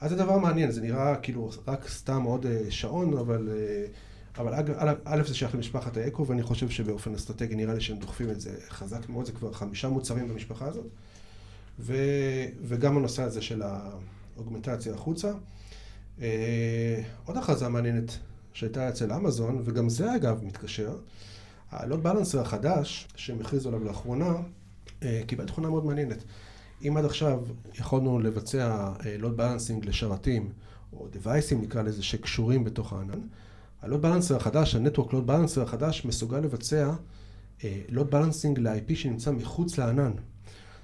אז 0.00 0.10
זה 0.10 0.16
דבר 0.16 0.38
מעניין, 0.38 0.70
זה 0.70 0.80
נראה 0.80 1.16
כאילו 1.16 1.50
רק 1.68 1.88
סתם 1.88 2.22
עוד 2.22 2.46
אה, 2.46 2.60
שעון, 2.70 3.18
אבל... 3.18 3.48
אה, 3.52 3.86
אבל 4.38 4.54
א', 5.04 5.22
זה 5.26 5.34
שייך 5.34 5.54
למשפחת 5.54 5.96
האקו, 5.96 6.26
ואני 6.26 6.42
חושב 6.42 6.68
שבאופן 6.68 7.14
אסטרטגי 7.14 7.54
נראה 7.54 7.74
לי 7.74 7.80
שהם 7.80 7.98
דוחפים 7.98 8.30
את 8.30 8.40
זה 8.40 8.50
חזק 8.68 9.08
מאוד, 9.08 9.26
זה 9.26 9.32
כבר 9.32 9.52
חמישה 9.52 9.88
מוצרים 9.88 10.28
במשפחה 10.28 10.66
הזאת. 10.66 10.86
ו, 11.78 11.94
וגם 12.62 12.96
הנושא 12.96 13.22
הזה 13.22 13.42
של 13.42 13.62
האוגמנטציה 13.62 14.94
החוצה. 14.94 15.32
אה, 16.20 17.02
עוד 17.24 17.36
הכרזה 17.36 17.68
מעניינת 17.68 18.18
שהייתה 18.52 18.88
אצל 18.88 19.12
אמזון, 19.12 19.62
וגם 19.64 19.88
זה 19.88 20.16
אגב 20.16 20.44
מתקשר, 20.44 20.96
הלוט 21.70 22.00
בלנסר 22.00 22.40
החדש, 22.40 23.08
שהם 23.16 23.40
הכריזו 23.40 23.68
עליו 23.68 23.84
לאחרונה, 23.84 24.34
אה, 25.02 25.20
קיבל 25.26 25.46
תכונה 25.46 25.70
מאוד 25.70 25.84
מעניינת. 25.84 26.24
אם 26.88 26.96
עד 26.96 27.04
עכשיו 27.04 27.40
יכולנו 27.78 28.18
לבצע 28.18 28.92
load 29.18 29.36
balancing 29.36 29.86
לשרתים, 29.86 30.52
או 30.92 31.08
device 31.12 31.50
ים 31.50 31.62
נקרא 31.62 31.82
לזה, 31.82 32.02
שקשורים 32.02 32.64
בתוך 32.64 32.92
הענן, 32.92 33.20
ה 33.82 33.86
load 33.86 34.02
balancer 34.02 34.36
החדש, 34.36 34.74
ה 34.74 34.79
network 34.79 35.12
load 35.12 35.26
balancer 35.26 35.62
החדש, 35.62 36.04
מסוגל 36.04 36.38
לבצע 36.38 36.92
load 37.88 38.10
balancing 38.10 38.58
ל-IP 38.58 38.94
שנמצא 38.94 39.30
מחוץ 39.30 39.78
לענן. 39.78 40.12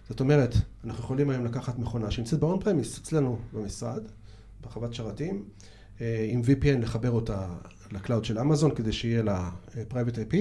זאת 0.08 0.20
אומרת, 0.20 0.54
אנחנו 0.84 1.04
יכולים 1.04 1.30
היום 1.30 1.44
לקחת 1.44 1.78
מכונה 1.78 2.10
שנמצאת 2.10 2.40
ב-on 2.40 2.64
premise 2.64 3.00
אצלנו 3.02 3.38
במשרד, 3.52 4.02
בחוות 4.62 4.94
שרתים, 4.94 5.44
אה, 6.00 6.26
עם 6.30 6.40
VPN 6.40 6.78
לחבר 6.82 7.10
אותה 7.10 7.48
ל 7.92 7.98
cloud 7.98 8.24
של 8.24 8.38
אמזון 8.38 8.74
כדי 8.74 8.92
שיהיה 8.92 9.22
לה 9.22 9.50
אה, 9.76 9.82
private 9.90 10.14
IP, 10.14 10.36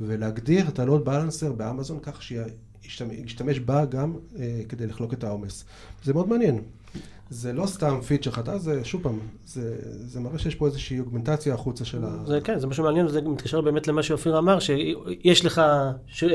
ולהגדיר 0.00 0.68
את 0.68 0.78
הלוד 0.78 1.04
בלנסר 1.04 1.52
באמזון 1.52 1.98
כך 2.02 2.22
שישתמש 2.22 3.58
בה 3.58 3.84
גם 3.84 4.14
אה, 4.38 4.60
כדי 4.68 4.86
לחלוק 4.86 5.12
את 5.12 5.24
העומס. 5.24 5.64
זה 6.04 6.14
מאוד 6.14 6.28
מעניין. 6.28 6.60
זה 7.30 7.52
לא 7.52 7.66
סתם 7.66 8.00
פיצ'ר 8.06 8.30
חדש, 8.30 8.60
זה 8.60 8.84
שוב 8.84 9.02
פעם, 9.02 9.18
זה, 9.46 9.76
זה 9.82 10.20
מראה 10.20 10.38
שיש 10.38 10.54
פה 10.54 10.66
איזושהי 10.66 11.00
אוגמנטציה 11.00 11.54
החוצה 11.54 11.84
של 11.84 12.04
ה... 12.04 12.24
זה 12.26 12.40
כן, 12.40 12.58
זה 12.58 12.66
משהו 12.66 12.84
מעניין, 12.84 13.06
וזה 13.06 13.20
מתקשר 13.20 13.60
באמת 13.60 13.88
למה 13.88 14.02
שאופיר 14.02 14.38
אמר, 14.38 14.58
שיש 14.58 15.44
לך 15.44 15.62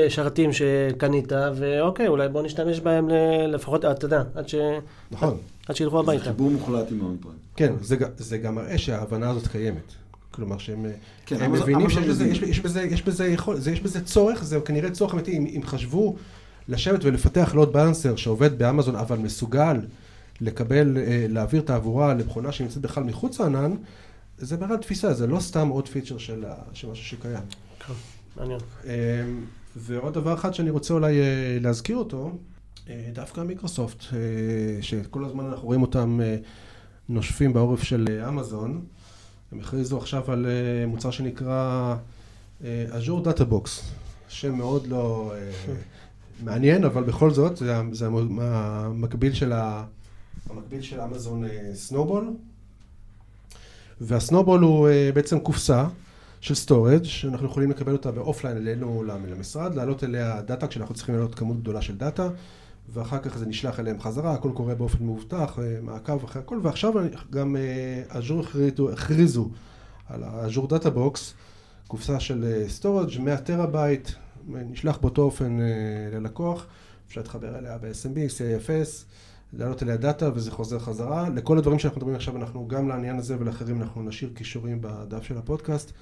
שרתים 0.08 0.52
שקנית, 0.52 1.32
ואוקיי, 1.56 2.08
אולי 2.08 2.28
בוא 2.28 2.42
נשתמש 2.42 2.80
בהם 2.80 3.08
לפחות, 3.48 3.84
אתה 3.84 4.04
יודע, 4.04 4.22
עד 4.34 4.48
ש... 4.48 4.54
נכון. 5.10 5.36
עד 5.68 5.76
שילכו 5.76 6.00
הביתה. 6.00 6.24
זה 6.24 6.30
חיבור 6.30 6.50
מוחלט 6.50 6.92
עם 6.92 7.00
האונפריים. 7.00 7.38
כן, 7.56 7.74
זה, 7.80 7.96
זה 8.16 8.38
גם 8.38 8.54
מראה 8.54 8.78
שההבנה 8.78 9.30
הזאת 9.30 9.46
קיימת. 9.46 9.92
כלומר 10.40 10.58
שהם 10.58 10.86
כן, 11.26 11.42
הם 11.42 11.52
מבינים 11.52 11.90
שיש 11.90 12.06
בזה, 12.08 12.26
יש, 12.26 12.38
יש, 12.38 12.60
בזה, 12.60 12.82
יש, 12.82 13.02
בזה 13.02 13.28
יכול, 13.28 13.56
זה, 13.56 13.70
יש 13.70 13.80
בזה 13.80 14.04
צורך, 14.04 14.44
זה 14.44 14.60
כנראה 14.60 14.90
צורך 14.90 15.14
אמיתי, 15.14 15.36
אם, 15.36 15.46
אם 15.46 15.60
חשבו 15.64 16.16
לשבת 16.68 17.04
ולפתח 17.04 17.52
לוד 17.54 17.72
בלנסר 17.72 18.16
שעובד 18.16 18.58
באמזון 18.58 18.96
אבל 18.96 19.18
מסוגל 19.18 19.80
לקבל, 20.40 20.98
אה, 20.98 21.26
להעביר 21.28 21.62
תעבורה 21.62 22.14
למכונה 22.14 22.52
שנמצאת 22.52 22.82
בכלל 22.82 23.04
מחוץ 23.04 23.40
לענן, 23.40 23.72
זה 24.38 24.56
בכלל 24.56 24.76
תפיסה, 24.76 25.14
זה 25.14 25.26
לא 25.26 25.40
סתם 25.40 25.68
עוד 25.68 25.88
פיצ'ר 25.88 26.18
של, 26.18 26.44
של 26.72 26.90
משהו 26.90 27.04
שקיים. 27.04 27.44
כן, 27.86 27.92
מעניין. 28.36 28.60
אמ, 28.84 28.90
ועוד 29.76 30.14
דבר 30.14 30.34
אחד 30.34 30.54
שאני 30.54 30.70
רוצה 30.70 30.94
אולי 30.94 31.20
אה, 31.20 31.58
להזכיר 31.60 31.96
אותו, 31.96 32.38
אה, 32.88 33.10
דווקא 33.12 33.40
מיקרוסופט, 33.40 34.04
שכל 34.80 35.24
הזמן 35.24 35.44
אנחנו 35.44 35.66
רואים 35.66 35.82
אותם 35.82 36.20
נושפים 37.08 37.52
בעורף 37.52 37.82
של 37.82 38.22
אמזון, 38.28 38.84
הם 39.52 39.60
הכריזו 39.60 39.98
עכשיו 39.98 40.32
על 40.32 40.46
מוצר 40.86 41.10
שנקרא 41.10 41.96
Azure 42.62 43.24
Data 43.24 43.52
Box, 43.52 43.68
שם 44.28 44.54
מאוד 44.54 44.86
לא 44.86 45.32
מעניין, 46.42 46.84
אבל 46.84 47.04
בכל 47.04 47.30
זאת, 47.30 47.56
זה, 47.56 47.76
זה 47.92 48.06
המקביל 50.50 50.82
של 50.82 51.00
אמזון 51.00 51.44
Snowball. 51.74 52.24
אה, 52.24 52.30
וה 54.00 54.12
Snowball 54.12 54.60
הוא 54.60 54.88
אה, 54.88 55.10
בעצם 55.14 55.40
קופסה 55.40 55.84
של 56.40 56.54
storage 56.54 57.04
שאנחנו 57.04 57.46
יכולים 57.46 57.70
לקבל 57.70 57.92
אותה 57.92 58.10
ב 58.10 58.16
offline 58.16 58.56
אלינו 58.56 59.04
למשרד, 59.04 59.74
להעלות 59.74 60.04
אליה 60.04 60.42
דאטה 60.42 60.66
כשאנחנו 60.66 60.94
צריכים 60.94 61.14
להעלות 61.14 61.34
כמות 61.34 61.60
גדולה 61.60 61.82
של 61.82 61.96
דאטה 61.96 62.28
ואחר 62.92 63.18
כך 63.18 63.38
זה 63.38 63.46
נשלח 63.46 63.80
אליהם 63.80 64.00
חזרה, 64.00 64.34
הכל 64.34 64.50
קורה 64.54 64.74
באופן 64.74 65.04
מאובטח, 65.04 65.58
אה, 65.58 65.78
מעקב 65.82 66.24
אחרי 66.24 66.42
הכל, 66.42 66.58
ועכשיו 66.62 66.92
גם 67.30 67.56
Azure 68.08 68.42
הכריזו 68.92 69.48
על 70.08 70.22
ה 70.22 70.29
Azure 70.29 70.66
Data 70.66 70.90
Box 70.90 71.34
קופסה 71.88 72.20
של 72.20 72.64
storage 72.68 73.10
100 73.20 73.36
טראבייט, 73.36 74.10
נשלח 74.48 74.98
באותו 74.98 75.22
אופן 75.22 75.60
אה, 75.60 75.66
ללקוח, 76.18 76.66
אפשר 77.08 77.20
להתחבר 77.20 77.58
אליה 77.58 77.78
ב-SMB, 77.78 78.16
CIFS, 78.16 79.04
להעלות 79.52 79.82
אליה 79.82 79.96
דאטה 79.96 80.30
וזה 80.34 80.50
חוזר 80.50 80.78
חזרה. 80.78 81.28
לכל 81.28 81.58
הדברים 81.58 81.78
שאנחנו 81.78 81.98
מדברים 81.98 82.16
עכשיו, 82.16 82.36
אנחנו 82.36 82.68
גם 82.68 82.88
לעניין 82.88 83.18
הזה 83.18 83.36
ולאחרים 83.38 83.82
אנחנו 83.82 84.02
נשאיר 84.02 84.30
קישורים 84.34 84.78
בדף 84.80 85.22
של 85.22 85.38
הפודקאסט. 85.38 85.92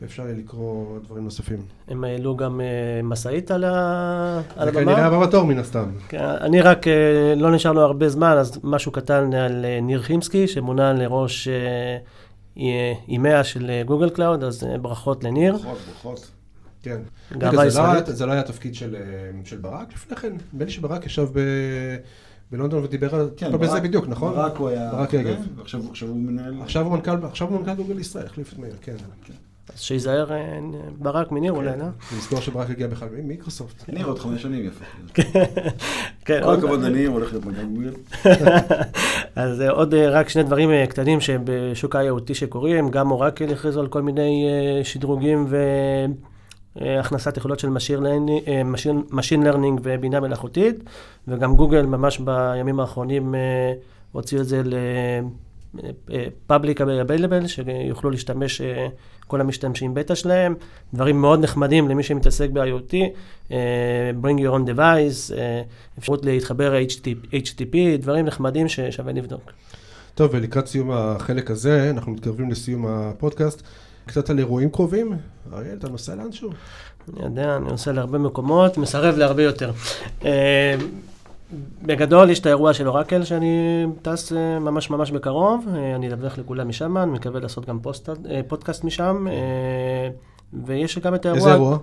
ואפשר 0.00 0.22
יהיה 0.22 0.34
לקרוא 0.34 0.98
דברים 0.98 1.24
נוספים. 1.24 1.58
הם 1.88 2.04
העלו 2.04 2.36
גם 2.36 2.60
אה, 2.60 3.06
משאית 3.06 3.50
על, 3.50 3.64
הבמה? 3.64 4.64
זה 4.64 4.72
כנראה 4.72 5.06
הבא 5.06 5.26
בתור 5.26 5.44
מן 5.44 5.58
הסתם. 5.58 5.90
כן, 6.08 6.24
אני 6.24 6.60
רק, 6.60 6.86
אה, 6.86 6.90
לא 7.36 7.54
נשאר 7.54 7.72
לנו 7.72 7.80
הרבה 7.80 8.08
זמן, 8.08 8.36
אז 8.38 8.60
משהו 8.64 8.92
קטן 8.92 9.34
על 9.34 9.64
uh, 9.64 9.84
ניר 9.84 10.02
חימסקי, 10.02 10.48
שמונה 10.48 10.92
לראש 10.92 11.48
EMEA 13.08 13.44
של 13.44 13.82
Google 13.86 14.10
Cloud, 14.10 14.44
אז 14.44 14.66
ברכות 14.82 15.24
לניר. 15.24 15.52
ברכות, 15.52 15.78
ברכות. 15.86 16.30
כן. 16.82 17.00
זה, 17.40 17.50
לא 17.52 17.60
היה, 17.60 18.02
זה 18.06 18.26
לא 18.26 18.32
היה 18.32 18.42
תפקיד 18.42 18.74
של, 18.74 18.96
של 19.44 19.56
ברק 19.56 19.92
לפני 19.92 20.16
כן? 20.16 20.32
נדמה 20.52 20.64
לי 20.64 20.70
שברק 20.70 21.06
ישב 21.06 21.28
ב... 21.32 21.40
בלונדון 22.52 22.84
ודיבר 22.84 23.14
על 23.14 23.30
כן, 23.36 23.58
בזה 23.58 23.80
בדיוק, 23.80 24.08
נכון? 24.08 24.34
ברק 24.34 24.56
הוא 24.56 24.68
היה... 24.68 24.90
ברק 24.92 25.12
רגב. 25.12 25.36
ועכשיו 25.56 25.80
הוא 26.08 26.16
מנהל... 26.16 26.62
עכשיו 26.62 26.84
הוא 26.84 26.92
מנכ"ל, 26.92 27.26
עכשיו 27.26 27.48
הוא 27.48 27.60
מנכ"ל 27.60 27.74
גוגל 27.74 27.98
ישראל, 27.98 28.26
החליף 28.26 28.52
את 28.52 28.58
מאיר, 28.58 28.74
כן. 28.80 28.96
כן. 29.24 29.32
אז 29.68 29.80
שייזהר 29.80 30.32
אה, 30.32 30.58
ברק 30.98 31.32
מניר 31.32 31.52
אולי, 31.52 31.78
לא? 31.78 31.84
נזכור 32.16 32.40
שברק 32.40 32.70
הגיע 32.70 32.86
בכלל 32.86 33.08
ממיקרוסופט. 33.12 33.88
ניר 33.88 34.06
עוד 34.06 34.18
חמש 34.18 34.42
שנים 34.42 34.66
יפה. 34.66 34.84
כן. 36.24 36.40
כל 36.44 36.54
הכבוד 36.54 36.80
לניר, 36.80 37.10
הולך 37.10 37.32
להיות 37.32 37.44
מנכ"ל 37.44 37.64
גוגל. 37.64 37.92
אז 39.36 39.60
אה, 39.60 39.70
עוד 39.70 39.94
אה, 39.94 40.10
רק 40.10 40.28
שני 40.28 40.42
דברים 40.42 40.86
קטנים 40.88 41.20
שבשוק 41.20 41.96
ה-IoT 41.96 42.34
שקורים, 42.34 42.90
גם 42.90 43.10
אורקל 43.10 43.52
הכריזו 43.52 43.80
על 43.80 43.86
כל 43.86 44.02
מיני 44.02 44.46
שדרוגים 44.84 45.46
והכנסת 46.76 47.36
יכולות 47.36 47.58
של 47.58 47.68
Machine 49.12 49.44
Learning 49.44 49.80
ובינה 49.82 50.20
מלאכותית, 50.20 50.76
וגם 51.28 51.56
גוגל 51.56 51.82
ממש 51.82 52.18
בימים 52.18 52.80
האחרונים 52.80 53.34
הוציאו 54.12 54.40
את 54.40 54.46
זה 54.46 54.62
ל... 54.64 54.74
public 56.50 56.78
available, 56.78 57.48
שיוכלו 57.48 58.10
להשתמש 58.10 58.62
כל 59.26 59.40
המשתמשים 59.40 59.94
בטא 59.94 60.14
שלהם, 60.14 60.54
דברים 60.94 61.20
מאוד 61.20 61.40
נחמדים 61.40 61.88
למי 61.88 62.02
שמתעסק 62.02 62.50
ב-IoT, 62.50 62.92
uh, 63.48 63.52
bring 64.22 64.38
your 64.38 64.52
own 64.54 64.76
device, 64.76 65.30
uh, 65.30 65.34
אפשרות 65.98 66.24
להתחבר 66.24 66.74
HTTP, 67.32 67.76
דברים 67.98 68.26
נחמדים 68.26 68.68
ששווה 68.68 69.12
לבדוק. 69.12 69.52
טוב, 70.14 70.30
ולקראת 70.34 70.66
סיום 70.66 70.90
החלק 70.90 71.50
הזה, 71.50 71.90
אנחנו 71.90 72.12
מתקרבים 72.12 72.50
לסיום 72.50 72.86
הפודקאסט. 72.86 73.62
קצת 74.06 74.30
על 74.30 74.38
אירועים 74.38 74.70
קרובים. 74.70 75.12
אריאל, 75.52 75.76
אתה 75.78 75.88
נוסע 75.88 76.14
לאנשהו? 76.14 76.50
אני 77.16 77.24
יודע, 77.24 77.56
אני 77.56 77.64
נוסע 77.70 77.92
להרבה 77.92 78.18
מקומות, 78.18 78.78
מסרב 78.78 79.16
להרבה 79.16 79.42
יותר. 79.42 79.70
בגדול 81.82 82.30
יש 82.30 82.40
את 82.40 82.46
האירוע 82.46 82.74
של 82.74 82.88
אורקל 82.88 83.24
שאני 83.24 83.84
טס 84.02 84.32
אה, 84.32 84.58
ממש 84.58 84.90
ממש 84.90 85.10
בקרוב, 85.10 85.66
אה, 85.74 85.94
אני 85.94 86.12
אדווח 86.12 86.38
לכולם 86.38 86.68
משם, 86.68 86.96
אני 86.96 87.12
מקווה 87.12 87.40
לעשות 87.40 87.66
גם 87.66 87.80
פוסט, 87.80 88.08
אה, 88.08 88.40
פודקאסט 88.48 88.84
משם, 88.84 89.26
ויש 90.64 90.98
גם 90.98 91.14
את 91.14 91.26
האירוע... 91.26 91.38
איזה 91.38 91.52
אירוע? 91.52 91.78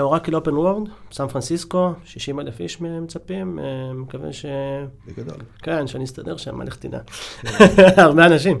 Oracle 0.00 0.34
OpenWorld, 0.34 0.88
סן 1.12 1.26
פרנסיסקו, 1.26 1.92
60 2.04 2.40
אלף 2.40 2.60
איש 2.60 2.80
מצפים, 2.80 3.58
מקווה 3.94 4.32
ש... 4.32 4.46
בגדול. 5.06 5.36
כן, 5.62 5.86
שאני 5.86 6.04
אסתדר 6.04 6.36
שם, 6.36 6.56
מה 6.58 6.64
לך 6.64 6.76
תדע. 6.76 6.98
הרבה 8.04 8.26
אנשים. 8.26 8.58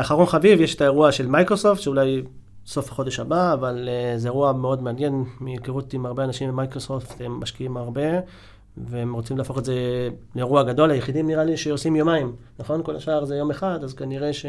אחרון 0.00 0.26
חביב, 0.26 0.60
יש 0.60 0.74
את 0.74 0.80
האירוע 0.80 1.12
של 1.12 1.26
מייקרוסופט, 1.26 1.80
שאולי 1.80 2.22
סוף 2.66 2.92
החודש 2.92 3.20
הבא, 3.20 3.52
אבל 3.52 3.88
זה 4.16 4.28
אירוע 4.28 4.52
מאוד 4.52 4.82
מעניין, 4.82 5.24
מהיכרות 5.40 5.94
עם 5.94 6.06
הרבה 6.06 6.24
אנשים 6.24 6.48
במייקרוסופט, 6.48 7.20
הם 7.20 7.40
משקיעים 7.40 7.76
הרבה. 7.76 8.02
והם 8.76 9.12
רוצים 9.12 9.38
להפוך 9.38 9.58
את 9.58 9.64
זה 9.64 10.08
לאירוע 10.34 10.62
גדול, 10.62 10.90
היחידים 10.90 11.26
נראה 11.26 11.44
לי 11.44 11.56
שעושים 11.56 11.96
יומיים, 11.96 12.32
נכון? 12.58 12.82
כל 12.82 12.96
השאר 12.96 13.24
זה 13.24 13.36
יום 13.36 13.50
אחד, 13.50 13.78
אז 13.84 13.94
כנראה 13.94 14.32
ש... 14.32 14.46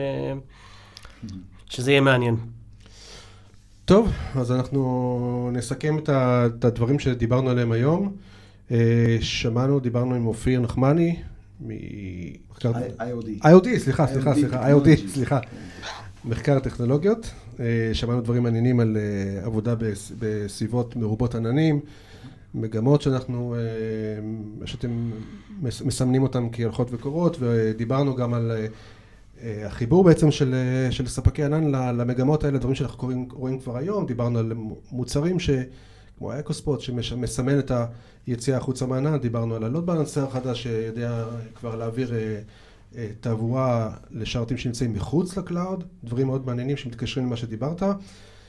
שזה 1.69 1.91
יהיה 1.91 2.01
מעניין. 2.01 2.35
טוב, 3.85 4.11
אז 4.35 4.51
אנחנו 4.51 5.49
נסכם 5.53 5.97
את 6.07 6.65
הדברים 6.65 6.99
שדיברנו 6.99 7.49
עליהם 7.49 7.71
היום. 7.71 8.15
אה, 8.71 9.17
שמענו, 9.21 9.79
דיברנו 9.79 10.15
עם 10.15 10.27
אופיר 10.27 10.59
נחמני, 10.59 11.15
מ... 11.61 11.69
IOD. 12.61 13.43
IOD, 13.43 13.77
סליחה, 13.77 14.07
סליחה, 14.07 14.33
סליחה, 14.33 14.71
IOD, 14.71 15.09
סליחה. 15.13 15.39
מחקר 16.25 16.59
טכנולוגיות. 16.59 17.31
אה, 17.59 17.89
שמענו 17.93 18.21
דברים 18.21 18.43
מעניינים 18.43 18.79
על 18.79 18.97
אה, 18.97 19.45
עבודה 19.45 19.75
בסביבות 20.19 20.95
מרובות 20.95 21.35
עננים. 21.35 21.79
מגמות 22.53 23.01
שאנחנו, 23.01 23.55
אה, 23.55 24.67
שאתם 24.67 25.11
מסמנים 25.61 26.23
אותן 26.23 26.47
כהולכות 26.51 26.87
וקורות, 26.91 27.37
ודיברנו 27.39 28.15
גם 28.15 28.33
על 28.33 28.51
אה, 29.41 29.67
החיבור 29.67 30.03
בעצם 30.03 30.31
של, 30.31 30.53
אה, 30.53 30.91
של 30.91 31.07
ספקי 31.07 31.43
ענן 31.43 31.71
למגמות 31.97 32.43
האלה, 32.43 32.57
דברים 32.57 32.75
שאנחנו 32.75 32.97
קוראים, 32.97 33.27
רואים 33.31 33.59
כבר 33.59 33.77
היום, 33.77 34.05
דיברנו 34.05 34.39
על 34.39 34.53
מוצרים 34.91 35.39
ש... 35.39 35.49
כמו 36.17 36.31
האקוספוט 36.31 36.81
שמסמן 36.81 37.59
את 37.59 37.71
היציאה 38.27 38.57
החוצה 38.57 38.85
מהענן, 38.85 39.17
דיברנו 39.17 39.55
על 39.55 39.63
ה 39.63 39.68
load 39.68 39.85
balancer 39.85 40.23
החדש 40.23 40.63
שיודע 40.63 41.25
כבר 41.55 41.75
להעביר 41.75 42.13
תעבורה 43.19 43.91
לשרתים 44.11 44.57
שנמצאים 44.57 44.93
מחוץ 44.93 45.37
ל 45.37 45.44
cloud, 45.44 45.83
דברים 46.03 46.27
מאוד 46.27 46.45
מעניינים 46.45 46.77
שמתקשרים 46.77 47.25
למה 47.25 47.37
שדיברת. 47.37 47.83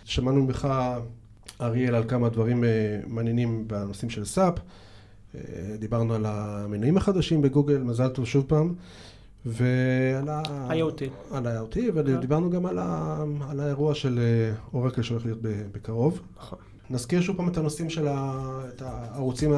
שמענו 0.05 0.45
ממך 0.45 0.69
אריאל 1.61 1.95
על 1.95 2.09
כמה 2.09 2.29
דברים 2.29 2.65
אה, 2.65 3.01
מעניינים 3.07 3.69
בנושאים 3.69 4.11
של 4.11 4.25
סאפ. 4.25 4.55
אה, 5.35 5.41
דיברנו 5.79 6.15
על 6.15 6.27
המנויים 6.27 6.97
החדשים 6.97 7.43
בגוגל, 7.43 7.79
מזל 7.79 8.09
טוב 8.09 8.25
שוב 8.25 8.45
פעם. 8.49 8.75
ועל 9.47 10.29
ה-IoT. 10.29 11.35
על 11.35 11.47
ה-IoT, 11.47 11.79
ודיברנו 11.95 12.51
גם 12.51 12.67
על, 12.67 12.79
ה... 12.79 13.25
על 13.51 13.61
האירוע 13.61 13.95
של 13.95 14.19
אה, 14.19 14.55
אורקל 14.75 15.03
שהולך 15.03 15.25
להיות 15.25 15.39
בקרוב. 15.73 16.21
נכון. 16.37 16.59
נזכיר 16.91 17.21
שוב 17.21 17.37
פעם 17.37 17.49
את 17.49 17.57
הנושאים 17.57 17.91
של 17.91 18.09
הערוצים, 18.81 19.53